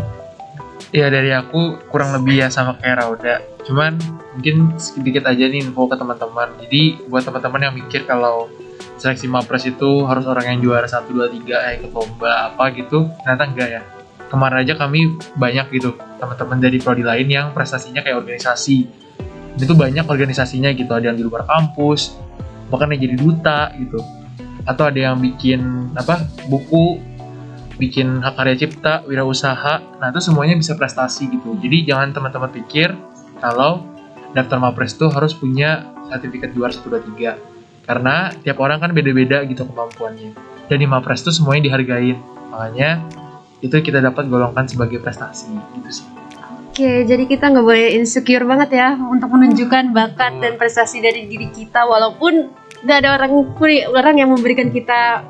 Ya 0.95 1.11
dari 1.11 1.35
aku 1.35 1.83
kurang 1.90 2.14
lebih 2.14 2.40
ya 2.40 2.49
sama 2.49 2.78
kayak 2.78 3.02
Rauda. 3.02 3.42
Cuman 3.66 3.99
mungkin 4.38 4.78
sedikit 4.78 5.26
aja 5.26 5.50
nih 5.50 5.66
info 5.66 5.90
ke 5.90 5.99
teman-teman. 5.99 6.54
Jadi 6.62 7.11
buat 7.11 7.26
teman-teman 7.26 7.61
yang 7.68 7.75
mikir 7.76 8.07
kalau 8.07 8.49
seleksi 8.97 9.26
Mapres 9.26 9.66
itu 9.66 10.07
harus 10.07 10.25
orang 10.25 10.54
yang 10.54 10.59
juara 10.64 10.87
1, 10.87 11.11
2, 11.11 11.45
3 11.45 11.66
eh 11.71 11.73
ikut 11.83 11.92
lomba 11.92 12.54
apa 12.54 12.71
gitu, 12.73 13.11
ternyata 13.23 13.45
enggak 13.47 13.68
ya. 13.68 13.83
Kemarin 14.28 14.61
aja 14.61 14.76
kami 14.76 15.16
banyak 15.40 15.73
gitu 15.73 15.97
teman-teman 16.20 16.61
dari 16.61 16.76
prodi 16.76 17.00
lain 17.00 17.28
yang 17.32 17.47
prestasinya 17.56 18.04
kayak 18.04 18.20
organisasi. 18.20 18.85
Itu 19.56 19.75
banyak 19.75 20.04
organisasinya 20.04 20.70
gitu, 20.76 20.92
ada 20.92 21.11
yang 21.11 21.18
di 21.18 21.25
luar 21.25 21.49
kampus, 21.49 22.14
bahkan 22.68 22.92
yang 22.92 23.00
jadi 23.08 23.16
duta 23.16 23.61
gitu. 23.80 23.99
Atau 24.68 24.85
ada 24.87 25.00
yang 25.00 25.16
bikin 25.16 25.90
apa 25.97 26.28
buku 26.47 27.00
bikin 27.78 28.20
hak 28.20 28.35
karya 28.35 28.56
cipta, 28.58 29.06
wirausaha, 29.06 30.02
nah 30.02 30.11
itu 30.11 30.20
semuanya 30.20 30.58
bisa 30.58 30.75
prestasi 30.75 31.30
gitu. 31.30 31.56
Jadi 31.62 31.88
jangan 31.88 32.11
teman-teman 32.11 32.50
pikir 32.50 32.92
kalau 33.38 33.87
daftar 34.35 34.58
Mapres 34.58 34.99
itu 34.99 35.06
harus 35.08 35.32
punya 35.32 35.87
sertifikat 36.11 36.52
juara 36.52 36.75
1, 36.75 36.85
2, 36.85 37.16
3. 37.16 37.87
Karena 37.88 38.28
tiap 38.44 38.61
orang 38.61 38.82
kan 38.82 38.90
beda-beda 38.92 39.47
gitu 39.49 39.64
kemampuannya. 39.64 40.37
Dan 40.68 40.76
di 40.76 40.87
Mapres 40.90 41.25
itu 41.25 41.32
semuanya 41.32 41.73
dihargain. 41.73 42.18
Makanya 42.52 43.00
itu 43.58 43.74
kita 43.82 43.98
dapat 43.98 44.30
golongkan 44.30 44.70
sebagai 44.70 45.02
prestasi 45.02 45.50
gitu 45.78 45.90
sih. 46.02 46.06
Oke, 46.78 47.02
jadi 47.02 47.26
kita 47.26 47.50
nggak 47.50 47.66
boleh 47.66 47.98
insecure 47.98 48.46
banget 48.46 48.78
ya 48.78 48.94
untuk 48.94 49.34
menunjukkan 49.34 49.90
bakat 49.90 50.38
dan 50.38 50.54
prestasi 50.54 51.02
dari 51.02 51.26
diri 51.26 51.50
kita 51.50 51.82
walaupun 51.82 52.54
nggak 52.86 52.98
ada 53.02 53.18
orang 53.18 53.32
orang 53.90 54.14
yang 54.14 54.30
memberikan 54.30 54.70
kita 54.70 55.26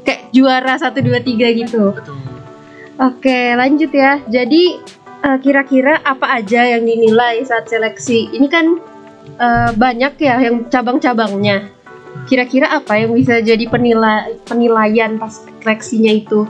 kayak 0.00 0.32
juara 0.32 0.80
1 0.80 0.88
2 0.96 1.20
3 1.20 1.60
gitu. 1.60 1.92
Betul. 1.92 2.16
Oke, 2.98 3.52
lanjut 3.52 3.92
ya. 3.92 4.24
Jadi 4.24 4.80
eh, 5.28 5.38
kira-kira 5.44 6.00
apa 6.00 6.40
aja 6.40 6.64
yang 6.64 6.88
dinilai 6.88 7.44
saat 7.44 7.68
seleksi? 7.68 8.32
Ini 8.32 8.48
kan 8.48 8.66
eh, 9.36 9.70
banyak 9.76 10.16
ya 10.16 10.40
yang 10.40 10.72
cabang-cabangnya. 10.72 11.68
Kira-kira 12.24 12.72
apa 12.72 12.96
yang 12.96 13.12
bisa 13.12 13.44
jadi 13.44 13.68
penilai 13.68 14.40
penilaian 14.48 15.20
pas 15.20 15.36
seleksinya 15.60 16.16
itu? 16.16 16.48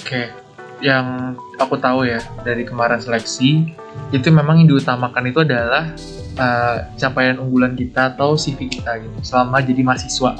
Oke, 0.00 0.32
yang 0.80 1.36
aku 1.60 1.76
tahu 1.76 2.08
ya 2.08 2.24
dari 2.40 2.64
kemarin 2.64 2.98
seleksi 2.98 3.68
itu 4.10 4.28
memang 4.32 4.64
yang 4.64 4.68
diutamakan 4.72 5.28
itu 5.28 5.44
adalah 5.44 5.92
uh, 6.40 6.88
capaian 6.96 7.36
unggulan 7.36 7.76
kita 7.76 8.16
atau 8.16 8.34
CV 8.34 8.72
kita 8.72 8.96
gitu 9.04 9.18
selama 9.20 9.60
jadi 9.60 9.84
mahasiswa. 9.84 10.32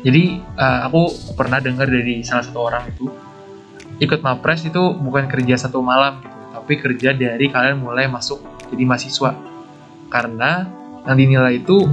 Jadi 0.00 0.38
uh, 0.54 0.86
aku 0.86 1.34
pernah 1.34 1.58
dengar 1.58 1.90
dari 1.90 2.22
salah 2.22 2.46
satu 2.46 2.70
orang 2.70 2.88
itu 2.88 3.10
ikut 4.00 4.22
mapres 4.24 4.64
itu 4.64 4.96
bukan 4.96 5.28
kerja 5.28 5.60
satu 5.60 5.82
malam 5.84 6.22
gitu, 6.24 6.38
tapi 6.56 6.72
kerja 6.80 7.10
dari 7.12 7.50
kalian 7.50 7.82
mulai 7.82 8.06
masuk 8.06 8.40
jadi 8.70 8.86
mahasiswa. 8.86 9.34
Karena 10.08 10.64
yang 11.04 11.18
dinilai 11.18 11.58
itu 11.58 11.90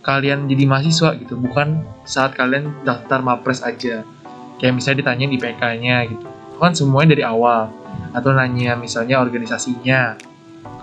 kalian 0.00 0.48
jadi 0.48 0.64
mahasiswa 0.64 1.18
gitu, 1.18 1.36
bukan 1.36 1.84
saat 2.08 2.32
kalian 2.38 2.72
daftar 2.88 3.20
mapres 3.20 3.60
aja 3.60 4.06
kayak 4.60 4.76
misalnya 4.76 4.98
ditanya 5.02 5.26
di 5.32 5.38
PK-nya 5.40 5.96
gitu. 6.12 6.26
Itu 6.28 6.58
kan 6.60 6.76
semuanya 6.76 7.16
dari 7.16 7.24
awal. 7.24 7.72
Atau 8.12 8.36
nanya 8.36 8.76
misalnya 8.76 9.18
organisasinya 9.18 10.20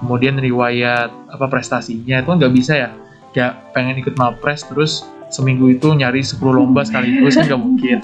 kemudian 0.01 0.37
riwayat 0.41 1.13
apa 1.29 1.45
prestasinya 1.49 2.17
itu 2.19 2.27
kan 2.27 2.37
nggak 2.41 2.53
bisa 2.57 2.73
ya. 2.73 2.89
Kayak 3.31 3.71
pengen 3.77 4.01
ikut 4.01 4.17
mapres 4.17 4.65
terus 4.65 5.05
seminggu 5.29 5.69
itu 5.69 5.93
nyari 5.93 6.25
10 6.25 6.41
lomba 6.41 6.81
sekaligus 6.81 7.37
kan 7.37 7.45
nggak 7.45 7.61
mungkin. 7.61 7.97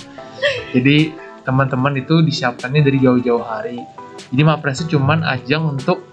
Jadi 0.77 1.17
teman-teman 1.41 1.97
itu 1.97 2.21
disiapkannya 2.21 2.85
dari 2.85 3.01
jauh-jauh 3.01 3.41
hari. 3.41 3.81
Jadi 4.29 4.41
mapres 4.45 4.85
itu 4.85 4.95
cuman 4.95 5.25
ajang 5.25 5.73
untuk 5.73 6.05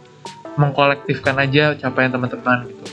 mengkolektifkan 0.56 1.36
aja 1.36 1.76
capaian 1.76 2.10
teman-teman 2.10 2.64
gitu. 2.72 2.84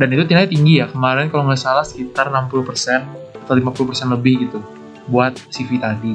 Dan 0.00 0.08
itu 0.16 0.22
nilai 0.26 0.48
tinggi 0.48 0.80
ya. 0.80 0.88
Kemarin 0.88 1.28
kalau 1.30 1.46
nggak 1.46 1.60
salah 1.60 1.84
sekitar 1.84 2.32
60% 2.32 3.46
atau 3.46 3.52
50% 3.52 4.16
lebih 4.16 4.48
gitu 4.48 4.79
buat 5.08 5.38
CV 5.48 5.80
tadi. 5.80 6.14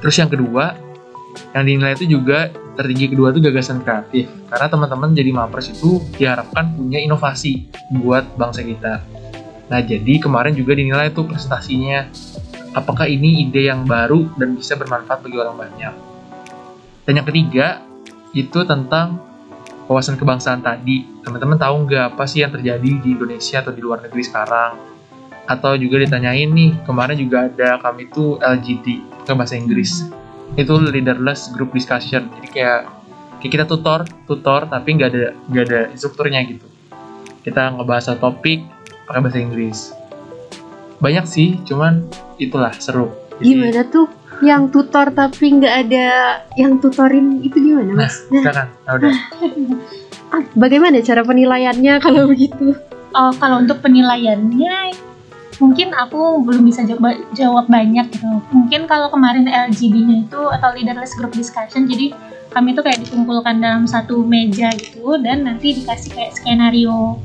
Terus 0.00 0.16
yang 0.16 0.28
kedua, 0.32 0.76
yang 1.54 1.64
dinilai 1.64 1.94
itu 1.94 2.08
juga 2.08 2.50
tertinggi 2.74 3.12
kedua 3.12 3.30
itu 3.30 3.40
gagasan 3.44 3.84
kreatif. 3.84 4.26
Karena 4.48 4.66
teman-teman 4.72 5.12
jadi 5.12 5.30
mapres 5.30 5.70
itu 5.70 6.00
diharapkan 6.16 6.74
punya 6.74 6.98
inovasi 6.98 7.68
buat 8.00 8.24
bangsa 8.40 8.64
kita. 8.64 9.04
Nah, 9.70 9.80
jadi 9.84 10.18
kemarin 10.18 10.56
juga 10.56 10.74
dinilai 10.74 11.14
itu 11.14 11.22
presentasinya. 11.22 12.10
Apakah 12.74 13.06
ini 13.06 13.46
ide 13.46 13.70
yang 13.70 13.86
baru 13.86 14.30
dan 14.38 14.54
bisa 14.54 14.74
bermanfaat 14.74 15.22
bagi 15.22 15.36
orang 15.38 15.56
banyak. 15.58 15.94
Dan 17.06 17.12
yang 17.18 17.26
ketiga, 17.26 17.82
itu 18.30 18.62
tentang 18.62 19.18
wawasan 19.90 20.14
kebangsaan 20.14 20.62
tadi. 20.62 21.02
Teman-teman 21.26 21.58
tahu 21.58 21.86
nggak 21.86 22.14
apa 22.14 22.24
sih 22.30 22.46
yang 22.46 22.54
terjadi 22.54 23.02
di 23.02 23.08
Indonesia 23.14 23.58
atau 23.58 23.74
di 23.74 23.82
luar 23.82 24.06
negeri 24.06 24.22
sekarang? 24.22 24.89
Atau 25.50 25.74
juga 25.74 25.98
ditanyain 25.98 26.46
nih 26.46 26.78
kemarin 26.86 27.18
juga 27.18 27.50
ada 27.50 27.82
kami 27.82 28.06
tuh 28.14 28.38
LGD 28.38 29.02
ke 29.26 29.32
bahasa 29.34 29.58
Inggris. 29.58 30.06
Itu 30.54 30.78
leaderless 30.78 31.50
group 31.50 31.74
discussion. 31.74 32.30
Jadi 32.38 32.48
kayak 32.54 32.86
kayak 33.42 33.52
kita 33.58 33.64
tutor 33.66 34.06
tutor 34.30 34.70
tapi 34.70 34.94
nggak 34.94 35.08
ada 35.10 35.34
nggak 35.50 35.64
ada 35.66 35.80
instrukturnya 35.90 36.46
gitu. 36.46 36.66
Kita 37.42 37.74
ngebahas 37.74 38.14
topik 38.22 38.62
pakai 39.10 39.20
bahasa 39.26 39.38
Inggris. 39.42 39.78
Banyak 41.02 41.26
sih 41.26 41.58
cuman 41.66 42.06
itulah 42.38 42.70
seru. 42.78 43.10
Gimana 43.42 43.82
tuh? 43.90 44.06
Yang 44.40 44.72
tutor 44.72 45.10
tapi 45.12 45.52
nggak 45.58 45.74
ada 45.84 46.06
yang 46.56 46.78
tutorin 46.78 47.42
itu 47.42 47.58
gimana 47.60 48.06
mas? 48.06 48.24
Nah, 48.30 48.40
silakan 48.40 48.66
nah, 48.86 48.92
udah. 48.96 49.12
Ah, 50.30 50.46
bagaimana 50.54 51.02
cara 51.02 51.26
penilaiannya 51.26 51.98
kalau 51.98 52.30
begitu? 52.30 52.78
Oh, 53.10 53.34
kalau 53.34 53.58
untuk 53.66 53.82
penilaiannya 53.82 55.09
mungkin 55.60 55.92
aku 55.92 56.40
belum 56.40 56.64
bisa 56.64 56.82
jawab, 57.36 57.68
banyak 57.68 58.08
gitu. 58.16 58.26
Mungkin 58.50 58.88
kalau 58.88 59.12
kemarin 59.12 59.44
LGD-nya 59.44 60.26
itu 60.26 60.40
atau 60.40 60.72
leaderless 60.72 61.12
group 61.20 61.36
discussion, 61.36 61.84
jadi 61.84 62.16
kami 62.50 62.74
tuh 62.74 62.82
kayak 62.82 63.04
dikumpulkan 63.06 63.62
dalam 63.62 63.84
satu 63.86 64.26
meja 64.26 64.72
gitu 64.74 65.20
dan 65.20 65.46
nanti 65.46 65.76
dikasih 65.76 66.10
kayak 66.16 66.32
skenario. 66.34 67.20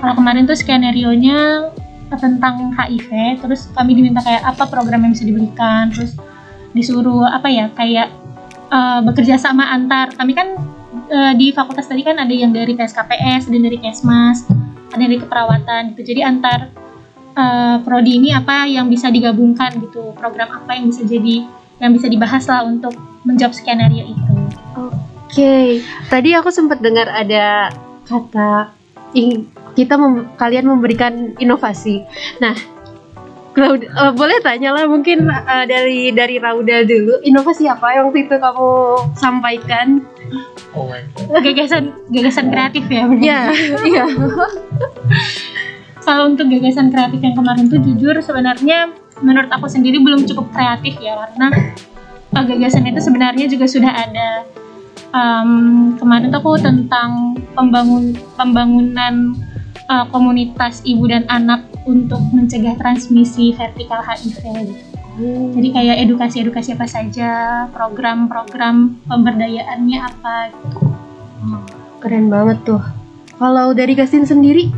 Kalau 0.00 0.14
kemarin 0.16 0.48
tuh 0.48 0.56
skenario-nya 0.56 1.70
tentang 2.16 2.72
HIV, 2.72 3.44
terus 3.44 3.68
kami 3.76 3.92
diminta 3.94 4.24
kayak 4.24 4.42
apa 4.48 4.64
program 4.66 5.04
yang 5.04 5.12
bisa 5.12 5.28
diberikan, 5.28 5.92
terus 5.92 6.16
disuruh 6.72 7.28
apa 7.28 7.52
ya 7.52 7.68
kayak 7.76 8.08
eh, 8.72 9.00
bekerja 9.04 9.36
sama 9.36 9.68
antar. 9.68 10.16
Kami 10.16 10.32
kan 10.32 10.56
eh, 11.12 11.32
di 11.36 11.52
fakultas 11.52 11.84
tadi 11.84 12.00
kan 12.00 12.16
ada 12.16 12.32
yang 12.32 12.50
dari 12.50 12.72
PSKPS, 12.72 13.52
ada 13.52 13.54
yang 13.54 13.66
dari 13.68 13.78
Kesmas, 13.78 14.48
ada 14.90 15.00
yang 15.04 15.12
dari 15.12 15.20
keperawatan 15.20 15.80
gitu. 15.94 16.16
Jadi 16.16 16.20
antar 16.24 16.87
eh, 17.38 17.76
prodi 17.80 18.18
ini 18.18 18.30
apa 18.30 18.66
yang 18.66 18.86
bisa 18.86 19.08
digabungkan 19.08 19.78
gitu 19.78 20.10
program 20.12 20.50
apa 20.52 20.74
yang 20.74 20.86
bisa 20.86 21.02
jadi 21.02 21.46
yang 21.78 21.94
bisa 21.94 22.06
dibahas 22.06 22.42
lah 22.44 22.66
untuk 22.66 22.90
menjawab 23.22 23.54
skenario 23.54 24.04
itu 24.04 24.32
Oke, 25.28 25.78
tadi 26.06 26.32
aku 26.32 26.48
sempat 26.48 26.80
dengar 26.80 27.06
ada 27.06 27.68
kata 28.02 28.72
ing- 29.12 29.44
kita 29.72 29.94
mem- 29.94 30.24
kalian 30.34 30.64
memberikan 30.66 31.12
inovasi. 31.36 32.00
Nah, 32.38 32.56
Raud- 33.52 33.84
eh, 33.84 34.12
boleh 34.12 34.40
tanya 34.40 34.72
lah 34.72 34.86
mungkin 34.86 35.26
eh, 35.26 35.64
dari 35.66 36.10
dari 36.10 36.38
Rauda 36.38 36.80
dulu 36.82 37.20
inovasi 37.20 37.66
apa 37.66 37.92
yang 37.92 38.08
waktu 38.08 38.24
itu 38.24 38.34
kamu 38.34 38.68
sampaikan? 39.14 40.00
oh 40.70 40.84
my 40.86 41.00
god 41.28 41.40
gagasan 41.42 41.84
gagasan 42.08 42.48
kreatif 42.48 42.84
ya 42.86 43.04
benar 43.04 43.20
Ya, 43.20 43.40
iya. 43.82 44.04
kalau 46.08 46.32
untuk 46.32 46.48
gagasan 46.48 46.88
kreatif 46.88 47.20
yang 47.20 47.36
kemarin 47.36 47.68
tuh 47.68 47.84
jujur 47.84 48.16
sebenarnya 48.24 48.96
menurut 49.20 49.52
aku 49.52 49.68
sendiri 49.68 50.00
belum 50.00 50.24
cukup 50.24 50.48
kreatif 50.56 50.96
ya 51.04 51.20
karena 51.20 51.52
uh, 52.32 52.44
gagasan 52.48 52.88
itu 52.88 53.00
sebenarnya 53.04 53.44
juga 53.44 53.68
sudah 53.68 53.92
ada 53.92 54.48
Em, 55.08 55.50
kemarin 55.96 56.28
tuh 56.28 56.40
aku 56.44 56.52
tentang 56.60 57.32
pembangun 57.56 58.12
pembangunan 58.36 59.32
uh, 59.88 60.04
komunitas 60.12 60.84
ibu 60.84 61.08
dan 61.08 61.24
anak 61.32 61.64
untuk 61.88 62.20
mencegah 62.36 62.76
transmisi 62.76 63.56
vertikal 63.56 64.04
HIV. 64.04 64.36
Jadi 65.56 65.68
kayak 65.74 65.96
edukasi-edukasi 66.06 66.78
apa 66.78 66.86
saja, 66.86 67.30
program-program 67.72 69.00
pemberdayaannya 69.08 69.98
apa 69.98 70.52
gitu. 70.52 70.78
Keren 71.98 72.28
banget 72.30 72.62
tuh. 72.62 72.82
Kalau 73.40 73.72
dari 73.74 73.98
Gastin 73.98 74.28
sendiri, 74.28 74.70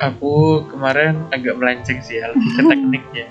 Aku 0.00 0.64
kemarin 0.66 1.28
agak 1.28 1.60
melenceng 1.60 2.00
sih 2.00 2.24
ya, 2.24 2.32
lebih 2.32 2.50
ke 2.56 2.62
tekniknya. 2.64 3.26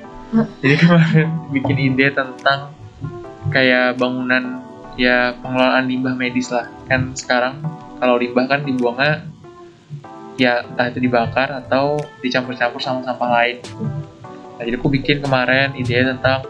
Jadi 0.61 0.75
kemarin 0.77 1.27
bikin 1.49 1.77
ide 1.89 2.07
tentang 2.13 2.77
kayak 3.49 3.97
bangunan 3.97 4.61
ya 4.93 5.33
pengelolaan 5.41 5.89
limbah 5.89 6.13
medis 6.13 6.53
lah. 6.53 6.69
Kan 6.85 7.17
sekarang 7.17 7.65
kalau 7.97 8.21
limbah 8.21 8.45
kan 8.45 8.61
dibuangnya 8.61 9.25
ya 10.39 10.63
entah 10.63 10.87
itu 10.87 11.03
dibakar 11.03 11.51
atau 11.65 11.99
dicampur-campur 12.21 12.79
sama 12.79 13.03
sampah 13.03 13.29
lain. 13.41 13.57
Nah, 14.55 14.63
jadi 14.63 14.77
aku 14.77 14.87
bikin 14.87 15.19
kemarin 15.19 15.75
ide 15.75 16.05
tentang 16.05 16.45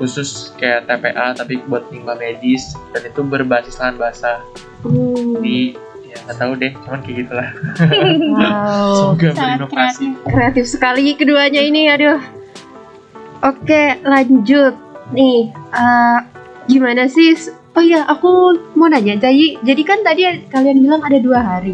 khusus 0.00 0.56
kayak 0.56 0.88
TPA 0.88 1.36
tapi 1.36 1.60
buat 1.68 1.92
limbah 1.92 2.16
medis 2.16 2.72
dan 2.96 3.04
itu 3.04 3.20
berbasis 3.20 3.76
lahan 3.76 4.00
basah. 4.00 4.40
hmm, 4.82 5.36
Jadi 5.38 5.60
ya 6.10 6.16
nggak 6.20 6.38
tahu 6.38 6.52
deh, 6.58 6.72
cuman 6.82 7.00
kayak 7.00 7.16
gitulah. 7.22 7.48
wow, 8.34 8.90
Semoga 9.14 9.28
Sangat 9.30 9.56
berinovasi. 9.62 9.70
kreatif. 9.70 10.10
kreatif 10.26 10.64
sekali 10.66 11.14
keduanya 11.14 11.62
ini, 11.62 11.86
aduh. 11.86 12.18
Oke, 13.40 13.96
lanjut 14.02 14.74
nih. 15.10 15.48
eh, 15.54 16.18
gimana 16.66 17.06
sih? 17.06 17.32
Oh 17.72 17.80
iya, 17.80 18.02
aku 18.04 18.58
mau 18.74 18.90
nanya. 18.90 19.14
Jadi, 19.16 19.62
jadi 19.62 19.82
kan 19.86 20.02
tadi 20.02 20.26
kalian 20.50 20.82
bilang 20.82 21.00
ada 21.00 21.16
dua 21.16 21.38
hari. 21.40 21.72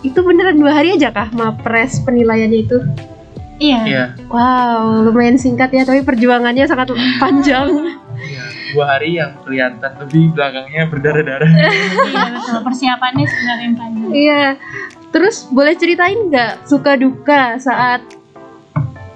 Itu 0.00 0.22
beneran 0.22 0.56
dua 0.56 0.70
hari 0.72 0.94
aja 0.94 1.10
kah 1.10 1.28
mapres 1.34 1.98
penilaiannya 2.00 2.60
itu? 2.62 2.78
Iya. 3.56 3.80
Iya, 3.84 4.04
Wow, 4.26 5.06
lumayan 5.06 5.38
singkat 5.38 5.70
ya, 5.70 5.82
tapi 5.82 6.02
perjuangannya 6.02 6.66
sangat 6.66 6.90
panjang. 7.18 7.68
Dua 8.74 8.86
hari 8.98 9.16
yang 9.22 9.38
kelihatan 9.46 9.92
lebih 10.02 10.34
belakangnya 10.34 10.82
berdarah-darah. 10.90 11.50
Iya 12.10 12.24
betul. 12.34 12.58
Persiapannya 12.66 13.24
sebenarnya 13.30 13.64
yang 13.64 13.76
panjang. 13.78 14.10
Iya. 14.10 14.44
Terus 15.14 15.36
boleh 15.48 15.74
ceritain 15.78 16.18
nggak 16.26 16.66
suka 16.66 16.98
duka 16.98 17.56
saat 17.62 18.02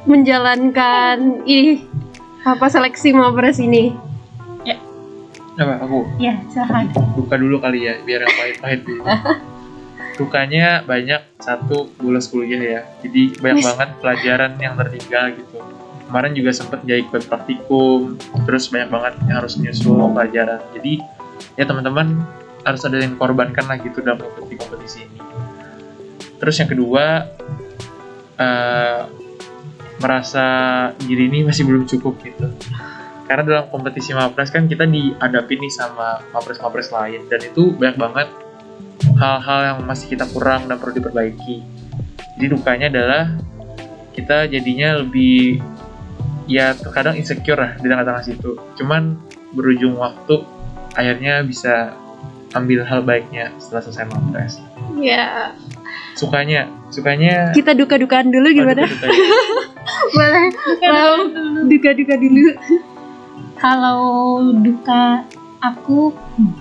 menjalankan 0.07 1.43
ini 1.43 1.83
apa 2.47 2.71
seleksi 2.71 3.13
mapres 3.13 3.59
ini? 3.59 4.09
Apa 5.59 5.83
aku? 5.83 6.07
Iya, 6.23 6.39
silahkan. 6.55 6.87
Buka 7.19 7.35
dulu 7.35 7.59
kali 7.59 7.91
ya, 7.91 7.99
biar 8.07 8.23
yang 8.23 8.35
pahit-pahit 8.39 8.81
dulu. 8.87 9.03
Dukanya 10.19 10.87
banyak, 10.87 11.19
satu 11.43 11.91
bolos 11.99 12.31
kuliah 12.31 12.63
ya. 12.63 12.81
Jadi 13.03 13.43
banyak 13.43 13.67
banget 13.67 13.91
pelajaran 13.99 14.55
yang 14.63 14.79
tertinggal 14.79 15.35
gitu. 15.35 15.59
Kemarin 16.09 16.33
juga 16.33 16.51
sempet 16.57 16.81
gak 16.89 17.01
ikut 17.09 17.23
praktikum, 17.29 18.17
terus 18.49 18.73
banyak 18.73 18.89
banget 18.89 19.15
yang 19.29 19.37
harus 19.45 19.61
nyusul 19.61 20.09
pelajaran. 20.17 20.61
Jadi 20.73 21.05
ya 21.61 21.69
teman-teman 21.69 22.25
harus 22.65 22.83
ada 22.89 22.97
yang 22.97 23.15
korbankan 23.21 23.69
lah 23.69 23.77
gitu 23.77 24.01
dalam 24.01 24.25
kompetisi-kompetisi 24.25 25.05
ini. 25.05 25.21
Terus 26.41 26.55
yang 26.57 26.69
kedua, 26.73 27.29
eh, 28.41 29.01
merasa 29.99 30.47
diri 31.03 31.27
ini 31.27 31.45
masih 31.45 31.67
belum 31.67 31.85
cukup 31.85 32.23
gitu 32.23 32.47
karena 33.29 33.45
dalam 33.45 33.67
kompetisi 33.69 34.17
mapres 34.17 34.49
kan 34.49 34.65
kita 34.65 34.89
dihadapi 34.89 35.55
nih 35.61 35.73
sama 35.75 36.25
mapres-mapres 36.33 36.89
lain 36.89 37.29
dan 37.29 37.45
itu 37.45 37.77
banyak 37.77 37.99
banget 38.01 38.29
hal-hal 39.21 39.61
yang 39.69 39.79
masih 39.85 40.17
kita 40.17 40.25
kurang 40.33 40.65
dan 40.71 40.81
perlu 40.81 40.97
diperbaiki 40.97 41.61
jadi 42.41 42.47
dukanya 42.49 42.87
adalah 42.89 43.25
kita 44.17 44.49
jadinya 44.49 45.05
lebih 45.05 45.61
ya 46.49 46.73
terkadang 46.73 47.15
insecure 47.15 47.55
lah 47.55 47.77
di 47.77 47.87
tengah-tengah 47.87 48.25
situ 48.25 48.57
cuman 48.75 49.15
berujung 49.53 49.95
waktu 49.95 50.43
akhirnya 50.93 51.45
bisa 51.45 51.93
ambil 52.51 52.81
hal 52.83 53.01
baiknya 53.03 53.53
setelah 53.57 53.85
selesai 53.85 54.05
mapres 54.09 54.57
Ya, 54.97 55.53
sukanya 56.15 56.67
sukanya 56.89 57.53
kita 57.53 57.71
duka-dukaan 57.73 58.33
dulu 58.33 58.49
Oh, 58.49 58.57
gimana? 58.57 58.83
duka-dukanya. 58.83 59.29
Boleh. 60.17 60.47
Mau 60.83 61.15
duka-duka 61.69 62.15
dulu. 62.17 62.47
Kalau 63.55 64.01
duka 64.57 65.23
aku 65.59 66.15
hmm, 66.15 66.53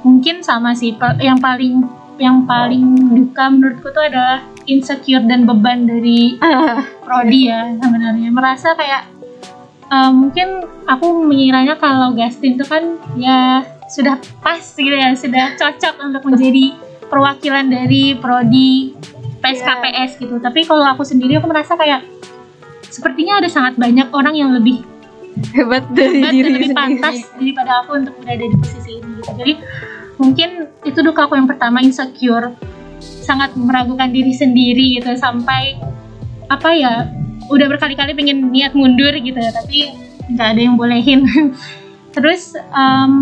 mungkin 0.00 0.40
sama 0.40 0.72
sih 0.72 0.92
yang 1.18 1.36
paling 1.38 1.80
yang 2.16 2.44
paling 2.44 2.84
duka 3.10 3.48
menurutku 3.48 3.90
tuh 3.90 4.04
adalah 4.04 4.44
insecure 4.64 5.24
dan 5.24 5.44
beban 5.44 5.84
dari 5.84 6.36
Ah, 6.38 6.84
prodi 7.00 7.48
ya 7.48 7.74
sebenarnya 7.74 8.28
merasa 8.30 8.72
kayak 8.72 9.13
eh, 9.94 10.10
mungkin 10.10 10.48
aku 10.90 11.06
mengiranya 11.22 11.78
kalau 11.78 12.10
Gastin 12.18 12.58
tuh 12.58 12.66
kan 12.66 12.98
ya 13.14 13.62
sudah 13.86 14.18
pas 14.42 14.58
gitu 14.58 14.90
ya 14.90 15.14
sudah 15.14 15.54
cocok 15.54 15.94
untuk 16.02 16.22
menjadi 16.26 16.74
perwakilan 17.06 17.70
dari 17.70 18.18
prodi 18.18 18.96
PSKPS 19.38 20.18
gitu 20.18 20.40
tapi 20.42 20.66
kalau 20.66 20.82
aku 20.82 21.06
sendiri 21.06 21.38
aku 21.38 21.46
merasa 21.46 21.78
kayak 21.78 22.02
sepertinya 22.88 23.38
ada 23.38 23.48
sangat 23.50 23.76
banyak 23.76 24.08
orang 24.10 24.34
yang 24.34 24.50
lebih 24.56 24.82
hebat 25.54 25.84
dari 25.90 26.22
hebat 26.22 26.32
diri 26.32 26.42
dan 26.46 26.54
lebih 26.54 26.70
sendiri. 26.70 26.78
pantas 26.78 27.16
daripada 27.34 27.72
aku 27.82 27.90
untuk 27.98 28.14
berada 28.22 28.44
di 28.46 28.56
posisi 28.56 28.90
ini 29.02 29.10
gitu. 29.18 29.30
Jadi 29.34 29.52
mungkin 30.14 30.50
itu 30.86 30.98
duka 31.02 31.26
aku 31.26 31.34
yang 31.34 31.50
pertama 31.50 31.82
insecure, 31.82 32.54
sangat 33.02 33.58
meragukan 33.58 34.14
diri 34.14 34.30
sendiri 34.30 35.02
gitu 35.02 35.10
sampai 35.18 35.74
apa 36.46 36.70
ya 36.76 37.08
udah 37.48 37.66
berkali-kali 37.68 38.12
pengen 38.12 38.48
niat 38.48 38.72
mundur 38.72 39.12
gitu 39.12 39.36
tapi 39.36 39.92
nggak 40.30 40.48
ada 40.56 40.60
yang 40.60 40.74
bolehin. 40.74 41.24
Terus 42.14 42.54
em, 42.54 43.12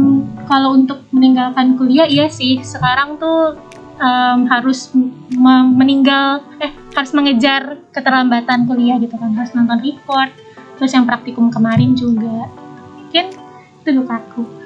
kalau 0.45 0.77
untuk 0.77 1.01
meninggalkan 1.11 1.75
kuliah 1.75 2.05
iya 2.05 2.29
sih 2.29 2.61
sekarang 2.61 3.17
tuh 3.17 3.57
em, 3.97 4.45
harus 4.47 4.93
me- 5.33 5.73
meninggal 5.73 6.45
eh 6.61 6.71
harus 6.93 7.11
mengejar 7.11 7.81
keterlambatan 7.91 8.69
kuliah 8.69 9.01
gitu 9.01 9.17
kan 9.17 9.33
harus 9.33 9.51
nonton 9.53 9.81
report 9.81 10.29
terus 10.77 10.93
yang 10.93 11.09
praktikum 11.09 11.49
kemarin 11.49 11.97
juga 11.97 12.53
mungkin 12.93 13.33
itu 13.83 13.99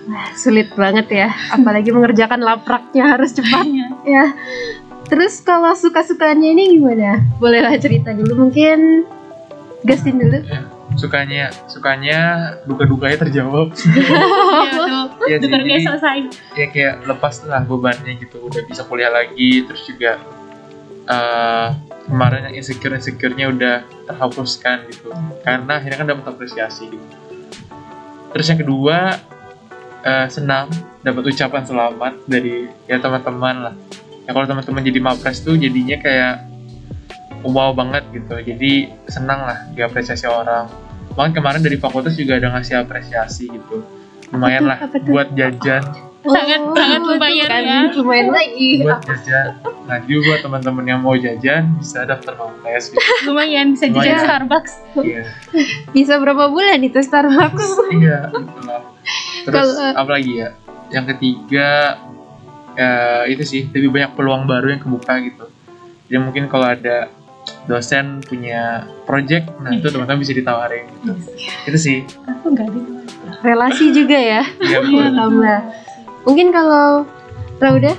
Wah, 0.07 0.29
sulit 0.39 0.71
banget 0.77 1.09
ya, 1.09 1.29
apalagi 1.51 1.91
mengerjakan 1.91 2.39
lapraknya 2.39 3.17
harus 3.17 3.35
cepat 3.35 3.65
Iya. 3.67 3.87
ya. 4.07 4.25
Terus 5.07 5.39
kalau 5.41 5.75
suka-sukanya 5.75 6.53
ini 6.53 6.79
gimana? 6.79 7.23
Bolehlah 7.39 7.75
cerita 7.79 8.15
dulu 8.15 8.47
mungkin 8.47 9.03
Gastin 9.83 10.17
dulu. 10.17 10.39
sukanya 10.97 11.51
sukanya 11.67 12.19
duka-dukanya 12.65 13.19
terjawab. 13.19 13.75
Iya, 15.27 15.43
tuh 15.43 15.49
Iya 15.51 15.59
sih, 15.59 15.67
jadi- 15.67 15.85
selesai. 15.85 16.19
ya 16.55 16.67
kayak 16.71 16.95
lepas 17.05 17.43
lah 17.45 17.61
bebannya 17.61 18.17
gitu. 18.17 18.39
Udah 18.41 18.63
bisa 18.65 18.87
kuliah 18.87 19.11
lagi 19.11 19.67
terus 19.67 19.83
juga 19.85 20.17
eh, 21.05 21.69
kemarin 22.05 22.49
yang 22.49 22.55
insecure 22.57 22.95
insecure-nya 22.95 23.47
udah 23.49 23.75
terhapuskan 24.07 24.87
gitu. 24.89 25.11
Karena 25.43 25.77
akhirnya 25.77 25.99
kan 25.99 26.09
dapat 26.09 26.25
apresiasi 26.29 26.89
gitu. 26.89 27.07
Terus 28.31 28.47
yang 28.47 28.61
kedua 28.61 29.19
eh, 30.01 30.27
senang 30.29 30.71
dapat 31.03 31.23
ucapan 31.27 31.63
selamat 31.63 32.15
dari 32.25 32.71
ya 32.87 32.97
teman-teman 32.97 33.57
lah. 33.61 33.75
Ya 34.23 34.31
kalau 34.31 34.47
teman-teman 34.47 34.83
jadi 34.83 34.99
mapres 34.99 35.39
tuh 35.41 35.55
jadinya 35.55 35.99
kayak 35.99 36.35
wow 37.49 37.71
banget 37.71 38.05
gitu 38.11 38.35
jadi 38.39 38.73
senang 39.07 39.43
lah 39.43 39.59
diapresiasi 39.73 40.25
orang 40.25 40.67
bahkan 41.13 41.33
kemarin 41.33 41.61
dari 41.61 41.77
fakultas 41.77 42.13
juga 42.13 42.37
ada 42.37 42.51
ngasih 42.51 42.77
apresiasi 42.79 43.47
gitu 43.47 43.83
lumayan 44.29 44.67
lah 44.67 44.79
buat 45.03 45.31
jajan 45.33 45.83
Sangat- 46.27 46.59
Oh, 46.59 46.75
sangat 46.75 46.99
itu 46.99 47.07
lumayan 47.09 47.47
kan, 47.47 47.63
ya. 47.63 47.81
Lumayan 47.95 48.27
lagi. 48.29 48.71
buat 48.83 48.99
jajan. 48.99 49.47
Nah, 49.87 49.97
jadi 50.03 50.15
buat 50.19 50.41
teman-teman 50.43 50.83
yang 50.85 50.99
mau 50.99 51.15
jajan 51.15 51.79
bisa 51.79 52.03
daftar 52.03 52.35
mapres 52.35 52.91
gitu. 52.91 52.99
lumayan 53.25 53.71
bisa 53.71 53.87
jajan 53.87 53.95
Lumayan. 53.95 54.19
Starbucks 54.27 54.73
Iya, 54.99 55.23
Bisa 55.95 56.19
berapa 56.19 56.51
bulan 56.51 56.83
itu 56.83 56.99
Starbucks? 56.99 57.63
iya, 57.95 58.27
gitu 58.27 58.59
lah. 58.61 58.83
Terus 59.47 59.71
Kalau- 59.71 59.95
apa 59.97 60.11
lagi 60.11 60.33
ya? 60.37 60.49
Yang 60.91 61.07
ketiga 61.15 61.69
ya 62.75 62.91
itu 63.25 63.43
sih 63.43 63.63
lebih 63.71 63.89
banyak 63.89 64.11
peluang 64.13 64.45
baru 64.45 64.67
yang 64.69 64.83
kebuka 64.83 65.23
gitu. 65.23 65.47
Jadi 66.05 66.19
mungkin 66.19 66.45
kalau 66.47 66.67
ada 66.67 67.07
dosen 67.67 68.23
punya 68.27 68.87
project, 69.07 69.51
nah 69.63 69.75
itu 69.75 69.87
teman-teman 69.91 70.23
bisa 70.23 70.33
ditawarin 70.35 70.87
gitu. 71.03 71.13
Itu 71.67 71.79
sih. 71.79 71.99
aku 72.27 72.55
nggak 72.55 72.67
ada 72.67 72.81
Relasi 73.45 73.93
juga 73.95 74.17
ya. 74.17 74.43
Iya, 74.63 74.81
Iya. 74.83 75.09
Tambah. 75.15 75.59
Mungkin 76.27 76.49
kalau 76.51 77.07
Rauda 77.63 77.95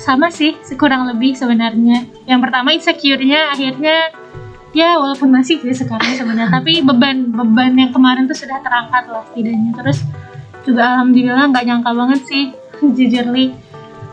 sama 0.00 0.32
sih 0.32 0.56
kurang 0.74 1.06
lebih 1.06 1.36
sebenarnya 1.36 2.08
yang 2.26 2.42
pertama 2.42 2.74
insecure-nya 2.74 3.54
akhirnya 3.54 4.10
ya 4.72 4.96
walaupun 4.98 5.30
masih 5.30 5.60
sih 5.62 5.84
sekarang 5.84 6.16
sebenarnya 6.16 6.50
tapi 6.58 6.80
beban 6.82 7.30
beban 7.30 7.76
yang 7.76 7.92
kemarin 7.92 8.26
tuh 8.26 8.34
sudah 8.34 8.58
terangkat 8.64 9.04
lah 9.06 9.22
setidaknya 9.30 9.70
terus 9.78 10.02
juga 10.64 10.96
alhamdulillah 10.96 11.44
nggak 11.54 11.64
nyangka 11.68 11.90
banget 11.92 12.20
sih 12.26 12.44
jujur 12.96 13.30
li 13.30 13.52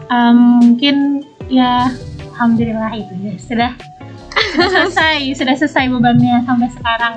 Em, 0.10 0.38
mungkin 0.58 1.22
ya 1.54 1.86
alhamdulillah 2.34 2.90
itu 2.98 3.14
ya 3.22 3.34
sudah 3.38 3.72
sudah 4.54 4.70
selesai 4.70 5.20
sudah 5.38 5.56
selesai 5.56 5.86
bebannya 5.90 6.36
sampai 6.46 6.70
sekarang. 6.74 7.14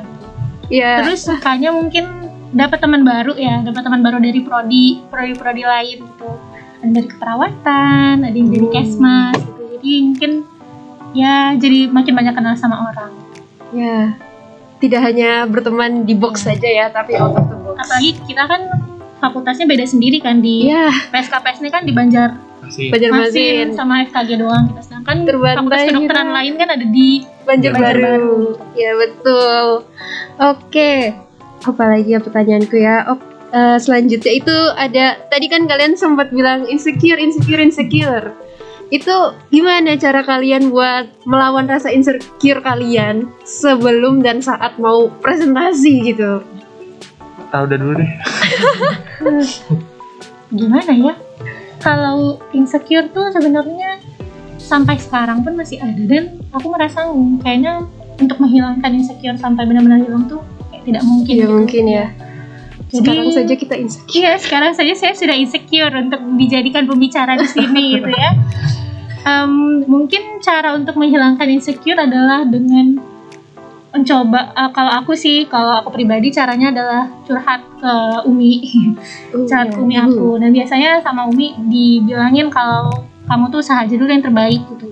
Ya 0.72 1.04
terus 1.04 1.24
sukanya 1.28 1.70
mungkin 1.74 2.04
dapat 2.52 2.84
teman 2.84 3.02
baru 3.04 3.32
ya 3.36 3.64
dapat 3.64 3.82
teman 3.84 4.00
baru 4.04 4.20
dari 4.20 4.40
prodi 4.44 5.00
prodi 5.08 5.32
prodi 5.36 5.62
lain 5.64 5.98
gitu. 6.04 6.30
Ada 6.82 6.90
dari 6.92 7.08
keperawatan 7.08 8.14
ada 8.26 8.36
yang 8.36 8.50
dari 8.50 8.66
Hmm. 8.68 8.74
kesmas 8.74 9.36
gitu. 9.36 9.62
Jadi 9.78 9.92
mungkin 10.04 10.32
ya 11.12 11.56
jadi 11.56 11.88
makin 11.88 12.12
banyak 12.16 12.34
kenal 12.36 12.54
sama 12.56 12.92
orang. 12.92 13.12
Ya 13.72 14.16
tidak 14.82 15.00
hanya 15.06 15.46
berteman 15.46 16.02
di 16.02 16.14
box 16.18 16.42
saja 16.42 16.66
ya 16.66 16.86
tapi 16.90 17.14
out 17.14 17.36
of 17.38 17.46
the 17.48 17.56
box. 17.56 17.76
Apalagi 17.86 18.10
kita 18.26 18.42
kan 18.50 18.62
fakultasnya 19.22 19.70
beda 19.70 19.86
sendiri 19.86 20.18
kan 20.18 20.42
di 20.42 20.66
ya 20.66 20.90
PSKPS 21.14 21.62
ini 21.62 21.70
kan 21.70 21.86
di 21.86 21.94
Banjar 21.94 22.34
Masih. 22.72 22.88
Banjarmasin 22.88 23.28
Masin 23.28 23.68
sama 23.76 23.94
FKG 24.08 24.30
doang 24.40 24.64
kita 24.72 24.80
sedangkan 24.80 25.16
Terbantai, 25.28 25.56
fakultas 25.60 25.82
kedokteran 25.92 26.28
Mira. 26.32 26.36
lain 26.40 26.52
kan 26.56 26.68
ada 26.72 26.86
di 26.88 27.08
Banjarbaru. 27.44 27.84
Banjarbaru. 27.84 28.40
Ya 28.72 28.90
betul. 28.96 29.66
Oke. 30.40 30.92
Apalagi 31.68 32.10
ya 32.16 32.20
pertanyaanku 32.24 32.76
ya. 32.80 32.96
Oh, 33.12 33.20
eh, 33.52 33.76
selanjutnya 33.76 34.32
itu 34.32 34.56
ada 34.72 35.20
tadi 35.28 35.46
kan 35.52 35.68
kalian 35.68 36.00
sempat 36.00 36.32
bilang 36.32 36.64
insecure, 36.64 37.20
insecure, 37.20 37.60
insecure. 37.60 38.32
Itu 38.88 39.36
gimana 39.52 40.00
cara 40.00 40.24
kalian 40.24 40.72
buat 40.72 41.12
melawan 41.28 41.68
rasa 41.68 41.92
insecure 41.92 42.64
kalian 42.64 43.28
sebelum 43.44 44.24
dan 44.24 44.40
saat 44.40 44.80
mau 44.80 45.12
presentasi 45.20 46.08
gitu? 46.08 46.40
Tahu 47.52 47.62
udah 47.68 47.76
dulu 47.76 47.92
deh. 48.00 48.10
gimana 50.52 50.92
ya 50.92 51.14
kalau 51.82 52.18
insecure 52.50 53.10
tuh 53.10 53.28
sebenarnya 53.28 53.98
sampai 54.56 54.96
sekarang 54.96 55.42
pun 55.42 55.52
masih 55.52 55.76
ada 55.76 55.98
dan 56.00 56.38
aku 56.50 56.70
merasa 56.70 57.04
mm, 57.04 57.42
kayaknya 57.42 57.82
untuk 58.16 58.38
menghilangkan 58.38 58.90
insecure 58.94 59.34
sampai 59.34 59.66
benar-benar 59.66 60.00
hilang 60.00 60.24
tuh 60.24 60.40
kayak 60.70 60.82
tidak 60.86 61.02
mungkin 61.02 61.34
Tidak 61.34 61.42
gitu. 61.44 61.52
mungkin 61.52 61.84
ya. 61.86 62.06
Jadi- 62.88 62.98
Sekarang 63.02 63.28
saja 63.32 63.54
kita 63.56 63.74
insecure. 63.74 64.14
Iya, 64.14 64.32
sekarang 64.38 64.72
saja 64.72 64.92
saya 64.92 65.12
sudah 65.12 65.32
insecure 65.34 65.92
untuk 65.92 66.20
dijadikan 66.36 66.84
pembicara 66.84 67.34
di 67.34 67.46
sini 67.46 67.82
gitu 67.96 68.08
ya. 68.08 68.30
Em, 69.22 69.52
mungkin 69.84 70.38
cara 70.38 70.74
untuk 70.74 70.94
menghilangkan 70.94 71.46
insecure 71.48 71.96
adalah 71.96 72.42
dengan 72.44 72.98
mencoba 73.92 74.40
eh, 74.50 74.70
kalau 74.72 74.92
aku 74.94 75.12
sih 75.12 75.44
kalau 75.44 75.76
aku 75.76 75.92
pribadi 75.92 76.28
caranya 76.28 76.72
adalah 76.72 77.02
curhat 77.22 77.60
ke 77.76 77.94
Umi 78.24 78.52
Oh, 79.30 79.44
curhat 79.44 79.68
ya. 79.68 79.72
ke 79.72 79.78
Umi 79.78 79.96
aku 79.96 80.40
dan 80.40 80.50
biasanya 80.50 80.98
sama 80.98 81.28
Umi 81.28 81.52
dibilangin 81.62 82.48
kalau 82.48 82.88
kamu 83.22 83.44
tuh 83.48 83.60
usaha 83.60 83.84
aja 83.84 83.92
dulu 83.92 84.08
yang 84.08 84.24
terbaik 84.24 84.64
gitu 84.66 84.88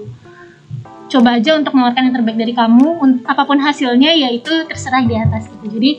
coba 1.10 1.36
aja 1.36 1.56
untuk 1.56 1.72
mengeluarkan 1.72 2.06
yang 2.06 2.14
terbaik 2.14 2.38
dari 2.38 2.52
kamu 2.52 2.88
Un- 3.00 3.20
apa 3.24 3.42
pun 3.42 3.58
hasilnya 3.58 4.12
ya 4.12 4.28
itu 4.28 4.52
terserah 4.64 5.02
di 5.02 5.16
atas 5.16 5.48
gitu 5.48 5.66
jadi 5.74 5.90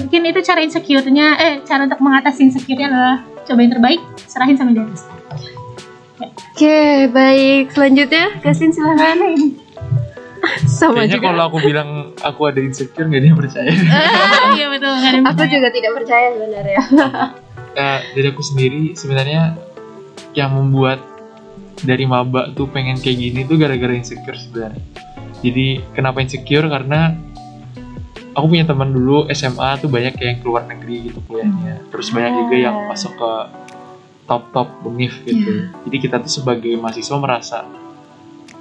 mungkin 0.00 0.20
itu 0.26 0.40
cara 0.42 0.60
insecure-nya 0.60 1.26
eh 1.38 1.54
cara 1.62 1.86
untuk 1.86 2.00
mengatasi 2.00 2.48
insecure-nya 2.48 2.88
adalah 2.88 3.16
coba 3.44 3.58
yang 3.60 3.72
terbaik 3.72 4.00
serahin 4.24 4.56
sama 4.56 4.72
di 4.72 4.80
atas 4.80 5.04
Oke, 6.52 7.10
baik. 7.10 7.72
Selanjutnya, 7.74 8.38
Gasin 8.38 8.70
silahkan. 8.70 9.18
Sama 10.62 11.02
Kayaknya 11.02 11.18
juga. 11.18 11.26
kalau 11.26 11.42
aku 11.48 11.58
bilang 11.58 11.90
aku 12.22 12.40
ada 12.46 12.58
insecure 12.58 13.04
nggak 13.04 13.22
yang 13.24 13.36
percaya. 13.36 13.70
iya 14.56 14.66
betul 14.68 14.90
nggak 14.90 15.04
ada 15.04 15.16
yang 15.16 15.26
Aku 15.26 15.34
percaya. 15.36 15.52
juga 15.52 15.68
tidak 15.70 15.92
percaya 15.94 16.26
sebenarnya. 16.32 16.80
Eh, 17.72 18.00
dari 18.12 18.26
aku 18.28 18.42
sendiri 18.42 18.82
sebenarnya 18.92 19.42
yang 20.32 20.50
membuat 20.52 21.00
dari 21.78 22.04
maba 22.04 22.48
tuh 22.50 22.66
pengen 22.66 22.96
kayak 22.96 23.18
gini 23.18 23.40
tuh 23.42 23.56
gara-gara 23.56 23.90
insecure 23.90 24.36
sebenarnya. 24.36 24.82
Jadi 25.40 25.66
kenapa 25.90 26.20
insecure 26.20 26.66
karena 26.66 27.16
aku 28.32 28.46
punya 28.46 28.62
teman 28.62 28.88
dulu 28.88 29.26
SMA 29.28 29.76
tuh 29.76 29.88
banyak 29.88 30.14
yang 30.14 30.38
keluar 30.38 30.64
negeri 30.64 31.10
gitu 31.10 31.18
kuliahnya. 31.22 31.82
Terus 31.88 32.08
banyak 32.08 32.32
juga 32.38 32.56
yang 32.56 32.76
Ah. 32.76 32.86
masuk 32.88 33.12
ke 33.12 33.32
top-top 34.22 34.68
univ 34.82 35.12
gitu. 35.22 35.66
Jadi 35.82 35.96
kita 35.98 36.16
tuh 36.18 36.30
sebagai 36.32 36.76
mahasiswa 36.76 37.16
merasa 37.16 37.58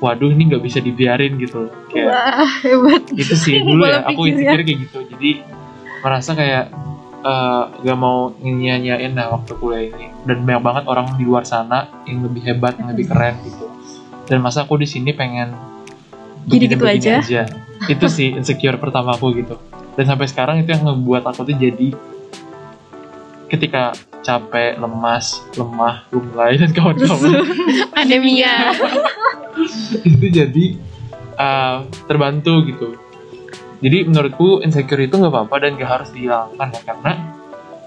waduh 0.01 0.27
ini 0.27 0.49
nggak 0.49 0.59
bisa 0.59 0.81
dibiarin 0.81 1.37
gitu. 1.37 1.69
Kayak 1.87 2.09
Wah, 2.09 2.49
hebat. 2.59 3.03
itu 3.13 3.33
sih 3.33 3.61
dulu 3.63 3.85
ya 3.85 4.01
aku 4.01 4.25
pikirnya. 4.25 4.33
insecure 4.33 4.63
kayak 4.63 4.79
gitu 4.81 4.97
jadi 5.07 5.29
merasa 6.01 6.31
kayak 6.33 6.65
eh, 7.21 7.63
gak 7.79 7.95
mau 7.95 8.33
nyanyain 8.35 9.13
lah 9.13 9.29
waktu 9.31 9.53
kuliah 9.55 9.85
ini 9.87 10.09
dan 10.23 10.41
banyak 10.41 10.59
banget 10.59 10.83
orang 10.85 11.05
di 11.13 11.23
luar 11.23 11.45
sana 11.45 11.85
yang 12.03 12.25
lebih 12.25 12.41
hebat 12.41 12.73
yang 12.75 12.89
lebih 12.89 13.05
keren 13.05 13.37
gitu 13.41 13.69
dan 14.25 14.41
masa 14.41 14.65
aku 14.65 14.75
di 14.75 14.89
sini 14.89 15.13
pengen 15.13 15.53
Gitu-gitu 16.41 16.81
begini-begini 16.81 17.21
aja. 17.21 17.45
itu 17.85 18.05
sih 18.09 18.33
insecure 18.41 18.73
pertama 18.75 19.13
aku 19.13 19.29
gitu 19.31 19.61
dan 19.93 20.05
sampai 20.07 20.25
sekarang 20.25 20.57
itu 20.57 20.73
yang 20.73 20.81
ngebuat 20.81 21.21
aku 21.23 21.45
tuh 21.45 21.53
jadi 21.53 21.93
ketika 23.45 23.93
capek, 24.21 24.77
lemas, 24.77 25.41
lemah, 25.57 26.05
lumlai 26.13 26.55
dan 26.61 26.71
kawan-kawan 26.71 27.41
Anemia. 27.99 28.73
itu 30.07 30.25
jadi 30.31 30.65
uh, 31.37 31.85
terbantu 32.05 32.65
gitu. 32.69 32.87
Jadi 33.81 34.05
menurutku 34.05 34.61
insecure 34.61 35.01
itu 35.01 35.17
nggak 35.17 35.33
apa-apa 35.33 35.55
dan 35.65 35.71
nggak 35.73 35.89
harus 35.89 36.09
dihilangkan 36.13 36.69
ya 36.69 36.81
karena 36.85 37.11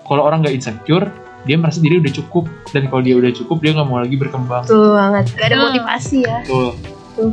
kalau 0.02 0.26
orang 0.26 0.42
nggak 0.42 0.58
insecure 0.58 1.06
dia 1.44 1.54
merasa 1.60 1.78
diri 1.78 2.02
udah 2.02 2.12
cukup 2.12 2.50
dan 2.74 2.90
kalau 2.90 3.04
dia 3.04 3.14
udah 3.14 3.30
cukup 3.30 3.62
dia 3.62 3.76
nggak 3.76 3.86
mau 3.86 4.02
lagi 4.02 4.16
berkembang. 4.18 4.66
Betul 4.66 4.96
banget. 4.96 5.24
Gak 5.38 5.48
ada 5.54 5.56
motivasi 5.70 6.18
ya. 6.24 6.38
Betul. 6.42 7.30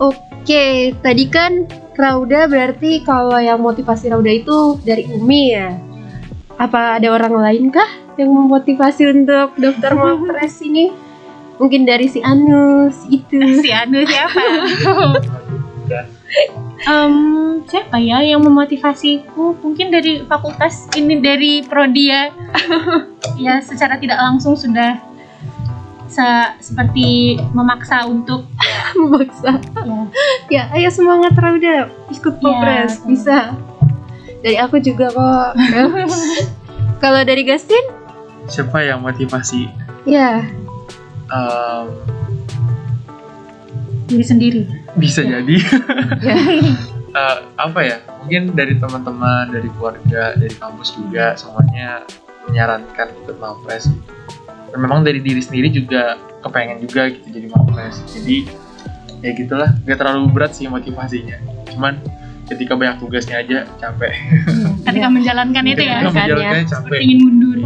Oke, 0.00 0.96
tadi 1.04 1.24
kan 1.28 1.68
Rauda 2.00 2.48
berarti 2.48 3.04
kalau 3.04 3.36
yang 3.36 3.60
motivasi 3.60 4.08
Rauda 4.08 4.32
itu 4.32 4.80
dari 4.80 5.04
Umi 5.12 5.52
ya. 5.52 5.89
Apa 6.60 7.00
ada 7.00 7.08
orang 7.08 7.40
lain 7.40 7.64
kah 7.72 7.88
yang 8.14 8.28
memotivasi 8.28 9.08
untuk 9.08 9.56
daftar 9.56 9.96
mapres 9.96 10.60
ini? 10.60 10.92
Mungkin 11.56 11.84
dari 11.84 12.04
si 12.04 12.20
Anus 12.20 13.08
itu. 13.08 13.40
si 13.64 13.72
Anu 13.72 14.04
siapa 14.04 14.44
Em, 16.80 17.14
siapa 17.66 17.96
ya 17.96 18.22
yang 18.22 18.40
memotivasiku 18.40 19.58
mungkin 19.58 19.90
dari 19.90 20.24
fakultas 20.24 20.88
ini 20.94 21.18
dari 21.18 21.60
prodi 21.60 22.08
ya 22.08 22.32
ya 23.44 23.60
secara 23.60 24.00
tidak 24.00 24.16
langsung 24.16 24.56
sudah 24.56 24.96
se- 26.06 26.52
seperti 26.58 27.36
memaksa 27.52 28.06
untuk 28.06 28.48
Memaksa. 28.96 29.60
ya 29.76 30.02
Ya, 30.48 30.62
ayo 30.72 30.88
semangat 30.90 31.34
Rauda, 31.34 31.86
ikut 32.08 32.34
mapres, 32.38 32.98
betul. 32.98 33.06
bisa. 33.12 33.38
Dari 34.40 34.56
aku 34.56 34.80
juga 34.80 35.12
kok. 35.12 35.50
kalau 37.04 37.20
dari 37.22 37.44
Gastin? 37.44 37.82
siapa 38.48 38.82
yang 38.82 38.98
motivasi? 39.04 39.70
Ya, 40.04 40.42
Um, 41.30 41.86
diri 44.10 44.26
sendiri 44.26 44.62
bisa 44.98 45.22
jadi 45.22 45.62
ya. 46.26 46.34
uh, 47.14 47.46
apa 47.54 47.80
ya? 47.86 47.96
Mungkin 48.18 48.58
dari 48.58 48.74
teman-teman, 48.74 49.54
dari 49.54 49.70
keluarga, 49.78 50.34
dari 50.34 50.50
kampus 50.50 50.98
juga 50.98 51.38
semuanya 51.38 52.02
menyarankan 52.50 53.14
ikut 53.22 53.38
mapres. 53.38 53.86
Dan 54.74 54.78
memang 54.82 55.06
dari 55.06 55.22
diri 55.22 55.38
sendiri 55.38 55.70
juga 55.70 56.18
kepengen 56.42 56.82
juga 56.82 57.14
gitu 57.14 57.30
jadi 57.30 57.46
mapres. 57.46 58.02
Jadi 58.10 58.50
ya 59.22 59.30
gitulah, 59.30 59.70
gak 59.86 60.02
terlalu 60.02 60.26
berat 60.34 60.58
sih 60.58 60.66
motivasinya. 60.66 61.38
Cuman 61.70 62.02
ketika 62.50 62.74
banyak 62.74 62.98
tugasnya 62.98 63.36
aja 63.46 63.58
capek. 63.78 64.12
ketika 64.84 65.08
menjalankan 65.16 65.62
itu 65.64 65.82
ya 65.86 66.02
Ketika 66.02 66.10
kan, 66.10 66.26
menjalankannya 66.26 66.66
seperti 66.66 66.90
capek. 66.90 66.98
ingin 67.06 67.18
mundur 67.22 67.58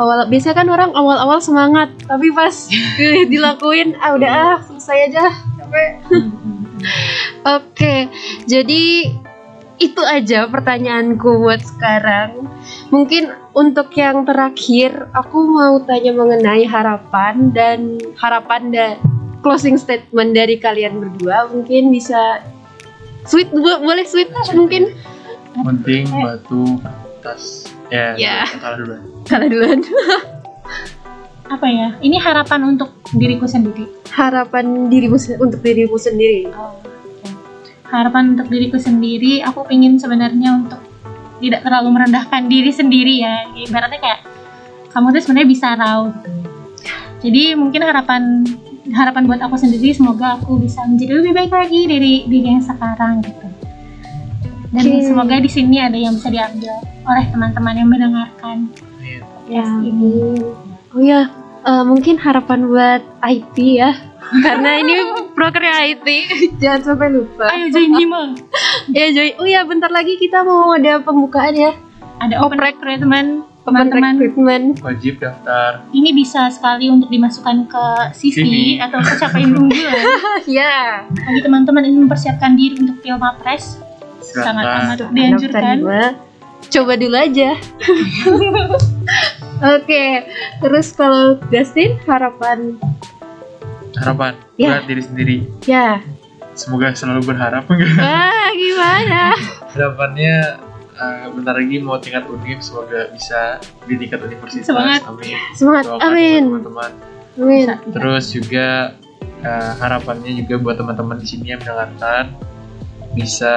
awal 0.00 0.24
biasanya 0.32 0.56
kan 0.64 0.68
orang 0.72 0.90
awal-awal 0.96 1.38
semangat, 1.44 1.92
tapi 2.08 2.32
pas 2.32 2.72
dilakuin 3.32 3.92
ah 4.00 4.16
udah 4.16 4.30
ah 4.32 4.56
selesai 4.64 4.98
aja 5.12 5.24
capek. 5.60 5.88
Oke, 7.60 8.08
jadi 8.48 9.12
itu 9.80 10.02
aja 10.04 10.48
pertanyaanku 10.48 11.44
buat 11.44 11.60
sekarang. 11.60 12.48
Mungkin 12.88 13.32
untuk 13.52 13.92
yang 13.96 14.24
terakhir, 14.24 15.08
aku 15.12 15.44
mau 15.44 15.76
tanya 15.84 16.12
mengenai 16.16 16.64
harapan 16.64 17.52
dan 17.52 18.00
harapan 18.16 18.72
dan 18.72 18.96
closing 19.44 19.76
statement 19.80 20.36
dari 20.36 20.56
kalian 20.60 21.00
berdua. 21.00 21.48
Mungkin 21.48 21.92
bisa 21.92 22.44
sweet, 23.24 23.48
bo- 23.50 23.80
boleh 23.80 24.04
sweet 24.04 24.28
mungkin 24.50 24.94
Penting 25.52 26.06
batu 26.06 26.78
tas. 27.20 27.66
Ya, 27.88 28.14
Ya. 28.14 28.46
salah 28.46 28.76
dulu. 28.76 28.96
kalah 29.24 29.48
duluan. 29.48 29.80
apa 31.50 31.66
ya 31.66 31.98
ini 31.98 32.14
harapan 32.16 32.62
untuk 32.70 32.94
diriku 33.10 33.42
sendiri 33.42 33.82
Harapan 34.08 34.86
dirimu 34.86 35.18
se- 35.18 35.34
untuk 35.34 35.58
dirimu 35.58 35.98
sendiri. 35.98 36.46
harapan 37.84 38.32
untuk 38.32 38.46
diriku 38.46 38.78
sendiri 38.78 39.42
aku 39.42 39.66
ingin 39.66 39.98
sebenarnya 39.98 40.54
untuk 40.54 40.78
tidak 41.36 41.60
terlalu 41.60 41.90
merendahkan 41.90 42.46
diri 42.46 42.70
sendiri 42.70 43.18
ya 43.18 43.50
ibaratnya 43.58 43.98
kayak 43.98 44.20
kamu 44.88 45.10
tuh 45.10 45.20
sebenarnya 45.20 45.48
bisa 45.48 45.68
raw 45.74 46.06
jadi 47.18 47.58
mungkin 47.58 47.82
harapan 47.82 48.46
harapan 48.90 49.22
buat 49.24 49.40
aku 49.40 49.54
sendiri 49.54 49.90
semoga 49.90 50.36
aku 50.36 50.58
bisa 50.58 50.82
menjadi 50.84 51.18
lebih 51.18 51.32
baik 51.32 51.52
lagi 51.52 51.80
dari 51.84 52.12
diri 52.24 52.48
yang 52.50 52.62
sekarang 52.62 53.22
gitu 53.22 53.46
dan 54.70 54.84
Oke. 54.86 55.02
semoga 55.02 55.36
di 55.42 55.50
sini 55.50 55.82
ada 55.82 55.98
yang 55.98 56.14
bisa 56.14 56.30
diambil 56.30 56.78
oleh 57.02 57.26
teman-teman 57.26 57.74
yang 57.74 57.90
mendengarkan. 57.90 58.70
Ya, 59.50 59.66
ini 59.82 60.38
Oh 60.90 61.02
ya, 61.02 61.26
eh, 61.60 61.82
mungkin 61.82 62.14
harapan 62.14 62.70
buat 62.70 63.02
IT 63.18 63.56
ya. 63.58 63.90
Karena 64.46 64.78
ini 64.78 64.94
prokernya 65.34 65.90
IT, 65.90 66.06
jangan 66.62 66.80
sampai 66.86 67.10
lupa. 67.10 67.50
ayo 67.50 67.66
join 67.66 67.98
Hima 67.98 68.22
Ya 68.96 69.10
Joy, 69.10 69.34
oh 69.34 69.46
ya 69.46 69.66
bentar 69.66 69.90
lagi 69.90 70.14
kita 70.14 70.46
mau 70.46 70.70
ada 70.70 71.02
pembukaan 71.02 71.50
ya. 71.50 71.74
ada 72.20 72.38
open 72.38 72.54
Oprek. 72.54 72.78
recruitment 72.78 73.42
Open 73.42 73.49
teman-teman 73.60 74.16
recruitment. 74.16 74.78
Wajib 74.80 75.18
daftar. 75.18 75.84
ini 75.90 76.12
bisa 76.12 76.46
sekali 76.48 76.86
untuk 76.86 77.06
dimasukkan 77.06 77.66
ke 77.66 77.84
CV, 78.12 78.34
CV. 78.34 78.52
atau 78.78 78.98
pencapaian 78.98 79.50
unggulan 79.52 80.00
ya. 80.50 81.04
bagi 81.06 81.40
teman-teman 81.40 81.82
yang 81.82 81.94
mempersiapkan 82.00 82.54
diri 82.54 82.78
untuk 82.78 82.96
Filma 83.00 83.34
Press 83.36 83.76
sangat 84.22 84.64
amat 84.64 84.96
dianjurkan. 85.10 85.76
Coba 86.62 86.92
dulu 86.94 87.14
aja. 87.14 87.50
Oke, 89.76 90.02
terus 90.58 90.90
kalau 90.90 91.36
Justin 91.50 91.98
harapan 92.06 92.78
Harapan 93.92 94.32
Ya. 94.54 94.78
buat 94.78 94.86
diri 94.86 95.02
sendiri. 95.02 95.36
ya. 95.64 95.98
Semoga 96.52 96.92
selalu 96.92 97.26
berharap 97.26 97.64
enggak. 97.66 97.96
Wah, 97.96 98.48
gimana? 98.52 99.22
Harapannya 99.72 100.36
eh, 101.00 101.26
bentar 101.32 101.56
lagi 101.56 101.76
mau 101.80 101.96
tingkat 101.96 102.28
univ 102.28 102.60
semoga 102.60 103.08
bisa 103.08 103.56
di 103.84 103.94
tingkat 103.96 104.20
universitas. 104.20 104.68
Semangat. 104.68 105.00
Amin. 105.04 105.36
Semangat. 105.52 105.84
Doakan 105.88 106.04
Amin. 106.06 106.42
buat 106.44 106.60
teman-teman. 106.60 106.90
Amin. 107.34 107.66
Terus 107.90 108.24
juga 108.30 108.66
eh, 109.40 109.72
harapannya 109.80 110.32
juga 110.36 110.54
buat 110.60 110.76
teman-teman 110.76 111.16
di 111.16 111.26
sini 111.26 111.46
yang 111.50 111.60
mendengarkan 111.60 112.36
bisa 113.10 113.54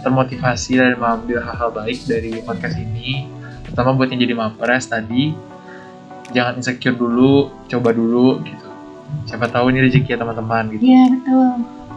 termotivasi 0.00 0.78
dan 0.78 0.94
mengambil 0.94 1.42
hal-hal 1.42 1.70
baik 1.72 1.98
dari 2.04 2.38
podcast 2.40 2.76
ini. 2.76 3.26
Pertama 3.64 3.96
buat 3.96 4.12
yang 4.12 4.20
jadi 4.20 4.34
mapres 4.36 4.86
tadi, 4.86 5.32
jangan 6.30 6.60
insecure 6.60 6.94
dulu, 6.94 7.50
coba 7.66 7.90
dulu 7.90 8.38
gitu. 8.44 8.68
Siapa 9.24 9.48
tahu 9.48 9.68
ini 9.68 9.82
rezeki 9.82 10.12
ya 10.12 10.18
teman-teman 10.18 10.72
gitu. 10.72 10.82
Iya 10.84 11.02
betul 11.10 11.48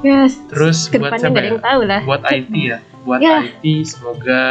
Yes. 0.04 0.38
Terus 0.52 0.78
buat 0.86 0.92
Ke 0.92 0.98
depannya 1.00 1.18
siapa 1.18 1.32
nggak 1.32 1.42
ada 1.42 1.48
ya? 1.48 1.52
yang 1.52 1.64
tahu 1.64 1.82
lah. 1.84 2.02
Buat 2.04 2.22
IT 2.28 2.54
ya, 2.54 2.78
buat 3.02 3.20
Ya. 3.20 3.36
IT 3.42 3.64
semoga 3.88 4.42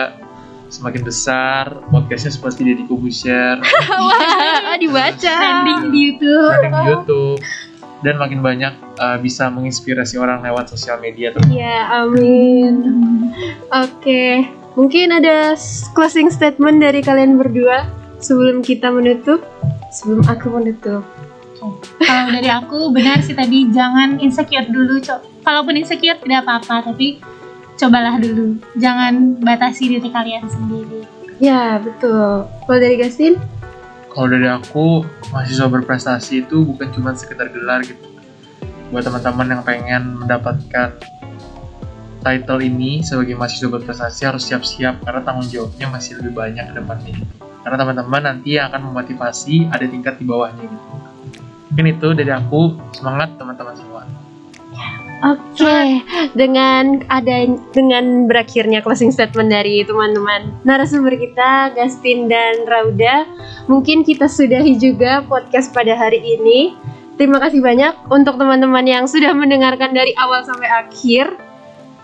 semakin 0.74 1.02
besar, 1.06 1.64
podcastnya 1.94 2.34
seperti 2.34 2.66
Deddy 2.66 2.84
Kobusier, 2.90 3.62
Wah, 4.10 4.74
dibaca. 4.74 5.34
trending 5.38 5.94
di 5.94 5.98
YouTube 6.10 6.50
trending 6.58 6.74
di 6.74 6.90
YouTube, 6.90 7.38
dan 8.02 8.14
makin 8.18 8.42
banyak 8.42 8.74
uh, 8.98 9.16
bisa 9.22 9.46
menginspirasi 9.54 10.18
orang 10.18 10.42
lewat 10.42 10.74
sosial 10.74 10.98
media 10.98 11.30
terus. 11.30 11.46
Ya, 11.46 12.02
amin. 12.02 12.74
Oke, 13.70 14.50
mungkin 14.74 15.14
ada 15.14 15.54
closing 15.94 16.26
statement 16.28 16.82
dari 16.82 17.00
kalian 17.06 17.38
berdua 17.38 17.86
sebelum 18.18 18.66
kita 18.66 18.90
menutup. 18.90 19.46
Sebelum 19.94 20.26
aku 20.26 20.50
menutup. 20.50 21.06
kalau 22.04 22.28
dari 22.28 22.50
aku 22.52 22.92
benar 22.92 23.24
sih 23.24 23.32
tadi 23.32 23.72
jangan 23.72 24.20
insecure 24.20 24.68
dulu 24.68 25.00
cok 25.00 25.48
kalaupun 25.48 25.80
insecure 25.80 26.20
tidak 26.20 26.44
apa-apa 26.44 26.92
tapi 26.92 27.24
cobalah 27.76 28.16
dulu 28.20 28.58
jangan 28.78 29.38
batasi 29.42 29.98
diri 29.98 30.08
kalian 30.10 30.46
sendiri 30.46 31.14
Ya, 31.42 31.82
betul. 31.82 32.46
Kalau 32.46 32.78
dari 32.78 32.94
Gastin? 32.94 33.34
Kalau 34.14 34.30
dari 34.30 34.46
aku, 34.46 35.02
mahasiswa 35.34 35.66
berprestasi 35.66 36.46
itu 36.46 36.62
bukan 36.62 36.94
cuma 36.94 37.10
sekedar 37.18 37.50
gelar 37.50 37.82
gitu. 37.82 38.06
Buat 38.94 39.10
teman-teman 39.10 39.58
yang 39.58 39.62
pengen 39.66 40.02
mendapatkan 40.22 40.94
title 42.22 42.62
ini 42.62 43.02
sebagai 43.02 43.34
mahasiswa 43.34 43.66
berprestasi 43.66 44.20
harus 44.22 44.46
siap-siap 44.46 45.02
karena 45.02 45.20
tanggung 45.26 45.50
jawabnya 45.50 45.90
masih 45.90 46.22
lebih 46.22 46.38
banyak 46.38 46.64
ke 46.70 46.74
depannya. 46.78 47.16
Karena 47.66 47.76
teman-teman 47.82 48.22
nanti 48.22 48.54
yang 48.54 48.70
akan 48.70 48.94
memotivasi 48.94 49.74
ada 49.74 49.82
tingkat 49.90 50.14
di 50.22 50.24
bawahnya 50.24 50.62
gitu. 50.62 50.86
Mungkin 51.74 51.86
itu 51.90 52.08
dari 52.14 52.30
aku, 52.30 52.78
semangat 52.94 53.34
teman-teman 53.34 53.74
semua. 53.74 54.06
Oke, 55.24 56.04
dengan 56.36 57.00
ada 57.08 57.48
dengan 57.72 58.28
berakhirnya 58.28 58.84
closing 58.84 59.08
statement 59.08 59.48
dari 59.48 59.80
teman-teman 59.80 60.52
narasumber 60.68 61.16
kita 61.16 61.72
Gastin 61.72 62.28
dan 62.28 62.68
Rauda, 62.68 63.24
mungkin 63.64 64.04
kita 64.04 64.28
sudahi 64.28 64.76
juga 64.76 65.24
podcast 65.24 65.72
pada 65.72 65.96
hari 65.96 66.20
ini. 66.20 66.76
Terima 67.16 67.40
kasih 67.40 67.64
banyak 67.64 68.04
untuk 68.12 68.36
teman-teman 68.36 68.84
yang 68.84 69.08
sudah 69.08 69.32
mendengarkan 69.32 69.96
dari 69.96 70.12
awal 70.20 70.44
sampai 70.44 70.68
akhir. 70.68 71.32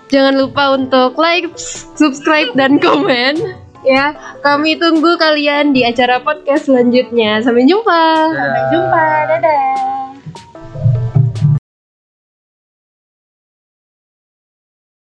Jangan 0.09 0.41
lupa 0.41 0.73
untuk 0.81 1.21
like, 1.21 1.53
subscribe 2.01 2.57
dan 2.57 2.81
komen. 2.81 3.37
Ya, 3.85 4.17
kami 4.41 4.81
tunggu 4.81 5.21
kalian 5.21 5.77
di 5.77 5.85
acara 5.85 6.25
podcast 6.25 6.73
selanjutnya. 6.73 7.45
Sampai 7.45 7.69
jumpa. 7.69 8.33
Dadah. 8.33 8.33
sampai 8.33 8.63
jumpa 8.73 9.05
dadah 9.29 10.10